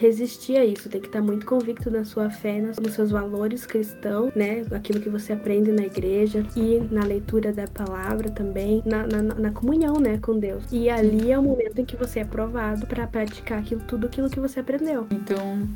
resistir 0.00 0.56
a 0.56 0.64
isso, 0.64 0.88
tem 0.88 0.98
que 0.98 1.08
estar 1.08 1.20
muito 1.20 1.44
convicto 1.44 1.90
na 1.90 2.06
sua 2.06 2.30
fé, 2.30 2.58
nos 2.58 2.94
seus 2.94 3.10
valores 3.10 3.66
cristãos, 3.66 4.32
né? 4.34 4.64
Aquilo 4.72 4.98
que 4.98 5.10
você 5.10 5.34
aprende 5.34 5.70
na 5.70 5.82
igreja 5.82 6.42
e 6.56 6.80
na 6.90 7.04
leitura 7.04 7.52
da 7.52 7.66
palavra 7.66 8.30
também, 8.30 8.82
na, 8.86 9.06
na, 9.06 9.22
na 9.22 9.50
comunhão, 9.50 10.00
né, 10.00 10.16
com 10.16 10.38
Deus. 10.38 10.64
E 10.72 10.88
ali 10.88 11.30
é 11.30 11.38
o 11.38 11.42
momento 11.42 11.82
em 11.82 11.84
que 11.84 11.96
você 11.96 12.20
é 12.20 12.24
provado 12.24 12.86
para 12.86 13.06
praticar 13.06 13.58
aquilo, 13.58 13.82
tudo 13.86 14.06
aquilo 14.06 14.30
que 14.30 14.40
você 14.40 14.60
aprendeu. 14.60 15.06
Então, 15.10 15.68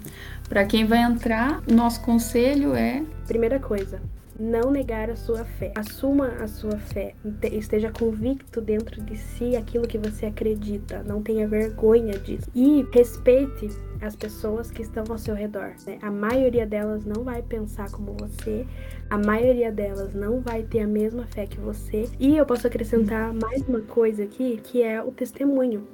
para 0.49 0.65
quem 0.65 0.87
vai 0.87 1.03
entrar, 1.03 1.63
nosso 1.71 2.01
conselho 2.01 2.75
é 2.75 3.05
primeira 3.27 3.59
coisa, 3.59 4.01
não 4.39 4.71
negar 4.71 5.11
a 5.11 5.17
sua 5.17 5.45
fé. 5.45 5.73
Assuma 5.77 6.29
a 6.41 6.49
sua 6.49 6.77
fé. 6.79 7.15
Esteja 7.43 7.91
convicto 7.91 8.61
dentro 8.61 9.03
de 9.03 9.17
si 9.17 9.57
aquilo 9.57 9.87
que 9.87 9.99
você 9.99 10.27
acredita. 10.27 11.03
Não 11.03 11.23
tenha 11.23 11.47
vergonha 11.47 12.19
disso. 12.19 12.51
E 12.55 12.87
respeite 12.93 13.69
as 14.01 14.17
pessoas 14.17 14.71
que 14.71 14.83
estão 14.83 15.05
ao 15.09 15.19
seu 15.19 15.35
redor. 15.35 15.75
Né? 15.87 15.99
A 16.03 16.11
maioria 16.11 16.67
delas 16.67 17.05
não 17.05 17.25
vai 17.25 17.43
pensar 17.43 17.91
como 17.91 18.15
você. 18.19 18.67
A 19.09 19.19
maioria 19.19 19.71
delas 19.71 20.15
não 20.15 20.41
vai 20.41 20.63
ter 20.63 20.81
a 20.81 20.87
mesma 20.87 21.27
fé 21.27 21.47
que 21.47 21.61
você. 21.61 22.09
E 22.19 22.37
eu 22.37 22.45
posso 22.45 22.67
acrescentar 22.67 23.33
mais 23.33 23.63
uma 23.69 23.81
coisa 23.81 24.25
aqui, 24.25 24.61
que 24.63 24.83
é 24.83 25.03
o 25.03 25.11
testemunho. 25.11 25.87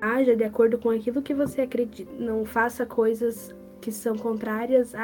Haja 0.00 0.36
de 0.36 0.44
acordo 0.44 0.78
com 0.78 0.90
aquilo 0.90 1.22
que 1.22 1.34
você 1.34 1.62
acredita. 1.62 2.12
Não 2.18 2.44
faça 2.44 2.84
coisas 2.84 3.54
que 3.84 3.92
são 3.92 4.16
contrárias 4.16 4.94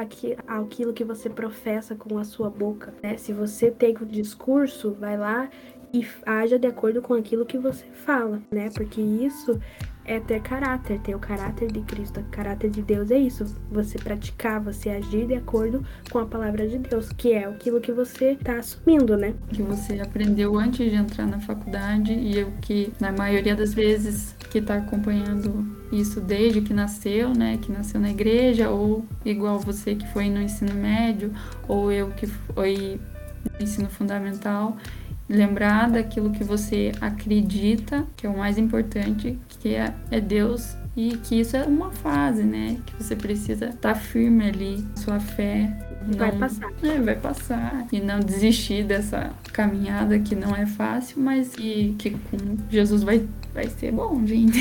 àquilo 0.47 0.95
que 0.95 1.05
você 1.05 1.29
professa 1.29 1.95
com 1.95 2.17
a 2.17 2.25
sua 2.25 2.49
boca. 2.49 2.95
Né? 3.03 3.19
Se 3.19 3.31
você 3.31 3.71
tem 3.71 3.95
um 4.01 4.07
discurso, 4.07 4.97
vai 4.99 5.19
lá 5.19 5.51
e 5.93 6.03
haja 6.25 6.59
de 6.59 6.67
acordo 6.67 7.03
com 7.03 7.13
aquilo 7.13 7.45
que 7.45 7.59
você 7.59 7.85
fala, 7.93 8.41
né? 8.51 8.71
Porque 8.73 9.03
isso 9.03 9.61
é 10.05 10.19
ter 10.19 10.41
caráter, 10.41 10.99
ter 11.01 11.15
o 11.15 11.19
caráter 11.19 11.71
de 11.71 11.81
Cristo, 11.83 12.21
o 12.21 12.25
caráter 12.25 12.71
de 12.71 12.83
Deus 12.83 13.11
é 13.11 13.19
isso, 13.19 13.45
você 13.71 13.99
praticar, 13.99 14.61
você 14.61 14.91
agir 14.91 15.27
de 15.27 15.35
acordo 15.35 15.85
com 16.11 16.19
a 16.19 16.27
palavra 16.27 16.67
de 16.67 16.79
Deus, 16.79 17.13
que 17.13 17.33
é 17.33 17.45
aquilo 17.45 17.81
que 17.81 17.93
você 17.93 18.33
está 18.33 18.59
assumindo, 18.59 19.17
né? 19.17 19.35
Que 19.51 19.63
você 19.63 20.01
aprendeu 20.01 20.59
antes 20.59 20.91
de 20.91 20.97
entrar 20.97 21.27
na 21.27 21.41
faculdade 21.41 22.13
e 22.13 22.43
o 22.43 22.53
que 22.61 22.93
na 22.99 23.13
maioria 23.13 23.55
das 23.55 23.75
vezes 23.75 24.35
que 24.51 24.59
está 24.59 24.77
acompanhando 24.77 25.65
isso 25.93 26.21
desde 26.21 26.61
que 26.61 26.73
nasceu, 26.73 27.33
né, 27.33 27.59
que 27.61 27.71
nasceu 27.71 28.01
na 28.01 28.11
igreja 28.11 28.71
ou 28.71 29.05
igual 29.25 29.59
você 29.59 29.95
que 29.95 30.07
foi 30.09 30.29
no 30.29 30.41
ensino 30.41 30.75
médio 30.75 31.33
ou 31.67 31.91
eu 31.91 32.11
que 32.11 32.27
foi 32.27 33.01
no 33.59 33.65
ensino 33.65 33.89
fundamental, 33.89 34.77
lembrar 35.31 35.89
daquilo 35.89 36.31
que 36.31 36.43
você 36.43 36.91
acredita, 37.01 38.05
que 38.17 38.27
é 38.27 38.31
o 38.31 38.37
mais 38.37 38.59
importante, 38.59 39.39
que 39.49 39.75
é, 39.75 39.95
é 40.11 40.21
Deus 40.21 40.77
e 40.97 41.17
que 41.19 41.41
isso 41.41 41.57
é 41.57 41.63
uma 41.63 41.93
fase, 41.93 42.43
né? 42.43 42.79
Que 42.85 43.03
você 43.03 43.15
precisa 43.15 43.67
estar 43.67 43.95
tá 43.95 43.95
firme 43.95 44.49
ali, 44.49 44.85
sua 44.97 45.21
fé. 45.21 45.73
Não, 46.05 46.19
vai 46.19 46.33
passar. 46.33 46.73
É, 46.83 46.99
vai 47.01 47.15
passar. 47.15 47.87
E 47.93 48.01
não 48.01 48.19
desistir 48.19 48.83
dessa 48.85 49.31
caminhada 49.53 50.19
que 50.19 50.35
não 50.35 50.55
é 50.57 50.67
fácil, 50.67 51.23
mas 51.23 51.55
que, 51.55 51.95
que 51.97 52.11
com 52.11 52.57
Jesus 52.69 53.05
vai, 53.05 53.25
vai 53.55 53.69
ser 53.69 53.93
bom, 53.93 54.27
gente. 54.27 54.59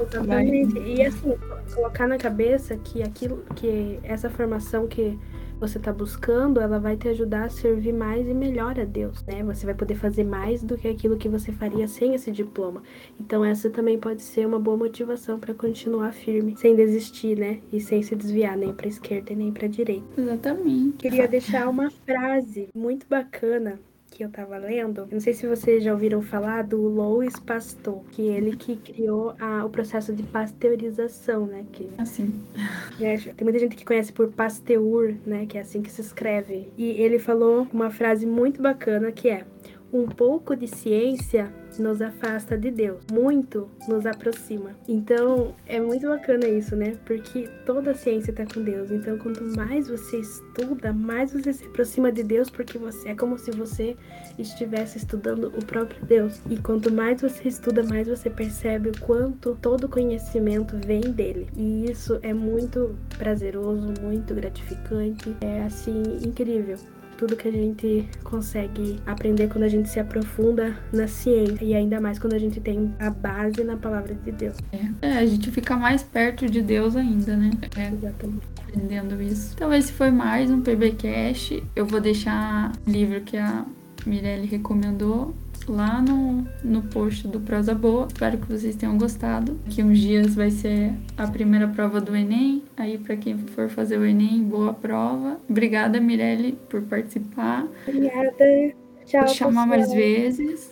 Exatamente. 0.00 0.74
Vai. 0.80 0.94
E 0.96 1.02
assim, 1.06 1.34
colocar 1.72 2.08
na 2.08 2.18
cabeça 2.18 2.76
que 2.76 3.02
aquilo, 3.02 3.44
que 3.54 4.00
essa 4.02 4.28
formação 4.28 4.88
que 4.88 5.16
você 5.60 5.76
está 5.76 5.92
buscando, 5.92 6.58
ela 6.58 6.80
vai 6.80 6.96
te 6.96 7.06
ajudar 7.08 7.44
a 7.44 7.50
servir 7.50 7.92
mais 7.92 8.26
e 8.26 8.32
melhor 8.32 8.80
a 8.80 8.84
Deus, 8.84 9.22
né? 9.24 9.42
Você 9.44 9.66
vai 9.66 9.74
poder 9.74 9.94
fazer 9.94 10.24
mais 10.24 10.62
do 10.62 10.78
que 10.78 10.88
aquilo 10.88 11.18
que 11.18 11.28
você 11.28 11.52
faria 11.52 11.86
sem 11.86 12.14
esse 12.14 12.32
diploma. 12.32 12.82
Então 13.20 13.44
essa 13.44 13.68
também 13.68 13.98
pode 13.98 14.22
ser 14.22 14.46
uma 14.46 14.58
boa 14.58 14.76
motivação 14.76 15.38
para 15.38 15.52
continuar 15.52 16.12
firme, 16.12 16.56
sem 16.56 16.74
desistir, 16.74 17.38
né? 17.38 17.60
E 17.70 17.78
sem 17.78 18.02
se 18.02 18.16
desviar 18.16 18.56
nem 18.56 18.72
para 18.72 18.88
esquerda 18.88 19.34
nem 19.34 19.52
para 19.52 19.68
direita. 19.68 20.06
Exatamente. 20.18 20.96
Queria 20.96 21.28
deixar 21.28 21.68
uma 21.68 21.90
frase 21.90 22.68
muito 22.74 23.06
bacana 23.06 23.78
que 24.20 24.24
eu 24.24 24.30
tava 24.30 24.58
lendo, 24.58 25.00
eu 25.00 25.08
não 25.12 25.20
sei 25.20 25.32
se 25.32 25.46
vocês 25.46 25.82
já 25.82 25.94
ouviram 25.94 26.20
falar 26.20 26.62
do 26.62 26.76
Louis 26.76 27.40
Pasteur, 27.40 28.02
que 28.10 28.20
ele 28.20 28.54
que 28.54 28.76
criou 28.76 29.34
a, 29.40 29.64
o 29.64 29.70
processo 29.70 30.12
de 30.12 30.22
pasteurização, 30.22 31.46
né? 31.46 31.64
Que, 31.72 31.88
assim. 31.96 32.30
É, 33.00 33.16
tem 33.16 33.44
muita 33.44 33.58
gente 33.58 33.74
que 33.74 33.84
conhece 33.84 34.12
por 34.12 34.30
Pasteur, 34.30 35.14
né? 35.24 35.46
Que 35.46 35.56
é 35.56 35.62
assim 35.62 35.80
que 35.80 35.90
se 35.90 36.02
escreve. 36.02 36.68
E 36.76 36.90
ele 37.00 37.18
falou 37.18 37.66
uma 37.72 37.88
frase 37.88 38.26
muito 38.26 38.60
bacana 38.60 39.10
que 39.10 39.30
é: 39.30 39.46
um 39.92 40.06
pouco 40.06 40.54
de 40.54 40.66
ciência 40.66 41.52
nos 41.78 42.02
afasta 42.02 42.58
de 42.58 42.70
Deus, 42.70 43.00
muito 43.12 43.68
nos 43.88 44.04
aproxima. 44.04 44.70
Então 44.88 45.54
é 45.66 45.80
muito 45.80 46.08
bacana 46.08 46.46
isso, 46.46 46.74
né? 46.76 46.96
Porque 47.04 47.48
toda 47.64 47.92
a 47.92 47.94
ciência 47.94 48.30
está 48.30 48.44
com 48.44 48.62
Deus. 48.62 48.90
Então 48.90 49.18
quanto 49.18 49.44
mais 49.56 49.88
você 49.88 50.18
estuda, 50.18 50.92
mais 50.92 51.32
você 51.32 51.52
se 51.52 51.64
aproxima 51.64 52.10
de 52.10 52.22
Deus, 52.22 52.50
porque 52.50 52.78
você 52.78 53.10
é 53.10 53.14
como 53.14 53.38
se 53.38 53.50
você 53.50 53.96
estivesse 54.38 54.98
estudando 54.98 55.52
o 55.56 55.64
próprio 55.64 56.04
Deus. 56.04 56.40
E 56.48 56.56
quanto 56.58 56.92
mais 56.92 57.22
você 57.22 57.48
estuda, 57.48 57.82
mais 57.82 58.08
você 58.08 58.28
percebe 58.28 58.90
o 58.90 59.00
quanto 59.00 59.56
todo 59.60 59.88
conhecimento 59.88 60.76
vem 60.84 61.00
dele. 61.00 61.48
E 61.56 61.90
isso 61.90 62.18
é 62.22 62.32
muito 62.32 62.96
prazeroso, 63.18 63.94
muito 64.00 64.34
gratificante, 64.34 65.34
é 65.40 65.62
assim 65.62 66.02
incrível 66.24 66.78
tudo 67.20 67.36
que 67.36 67.46
a 67.46 67.52
gente 67.52 68.08
consegue 68.24 68.98
aprender 69.04 69.46
quando 69.48 69.64
a 69.64 69.68
gente 69.68 69.90
se 69.90 70.00
aprofunda 70.00 70.74
na 70.90 71.06
ciência 71.06 71.62
e 71.62 71.74
ainda 71.74 72.00
mais 72.00 72.18
quando 72.18 72.32
a 72.32 72.38
gente 72.38 72.58
tem 72.62 72.94
a 72.98 73.10
base 73.10 73.62
na 73.62 73.76
palavra 73.76 74.14
de 74.14 74.32
Deus. 74.32 74.56
É, 74.72 75.06
é 75.06 75.18
a 75.18 75.26
gente 75.26 75.50
fica 75.50 75.76
mais 75.76 76.02
perto 76.02 76.46
de 76.46 76.62
Deus 76.62 76.96
ainda, 76.96 77.36
né? 77.36 77.50
É. 77.76 77.92
Exatamente. 77.92 78.46
Aprendendo 78.66 79.20
isso. 79.20 79.52
Então 79.54 79.70
esse 79.70 79.92
foi 79.92 80.10
mais 80.10 80.50
um 80.50 80.62
PBcast. 80.62 81.62
Eu 81.76 81.84
vou 81.84 82.00
deixar 82.00 82.72
o 82.86 82.90
livro 82.90 83.20
que 83.20 83.36
a 83.36 83.66
Mirelle 84.06 84.46
recomendou 84.46 85.34
lá 85.70 86.02
no, 86.02 86.44
no 86.62 86.82
post 86.82 87.28
do 87.28 87.40
Prosa 87.40 87.74
Boa. 87.74 88.08
Espero 88.08 88.38
que 88.38 88.46
vocês 88.46 88.74
tenham 88.74 88.98
gostado. 88.98 89.54
Daqui 89.64 89.82
uns 89.82 89.98
dias 89.98 90.34
vai 90.34 90.50
ser 90.50 90.92
a 91.16 91.26
primeira 91.26 91.68
prova 91.68 92.00
do 92.00 92.14
Enem. 92.14 92.62
Aí, 92.76 92.98
para 92.98 93.16
quem 93.16 93.38
for 93.38 93.68
fazer 93.68 93.98
o 93.98 94.04
Enem, 94.04 94.42
boa 94.42 94.74
prova. 94.74 95.40
Obrigada, 95.48 96.00
Mirelle, 96.00 96.58
por 96.68 96.82
participar. 96.82 97.66
Obrigada. 97.86 98.74
Tchau. 99.06 99.24
Vou 99.24 99.34
chamar 99.34 99.66
mais 99.66 99.92
vezes. 99.92 100.70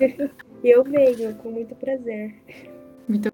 Eu 0.64 0.82
venho, 0.82 1.34
com 1.34 1.50
muito 1.50 1.74
prazer. 1.76 2.34
Muito 3.08 3.30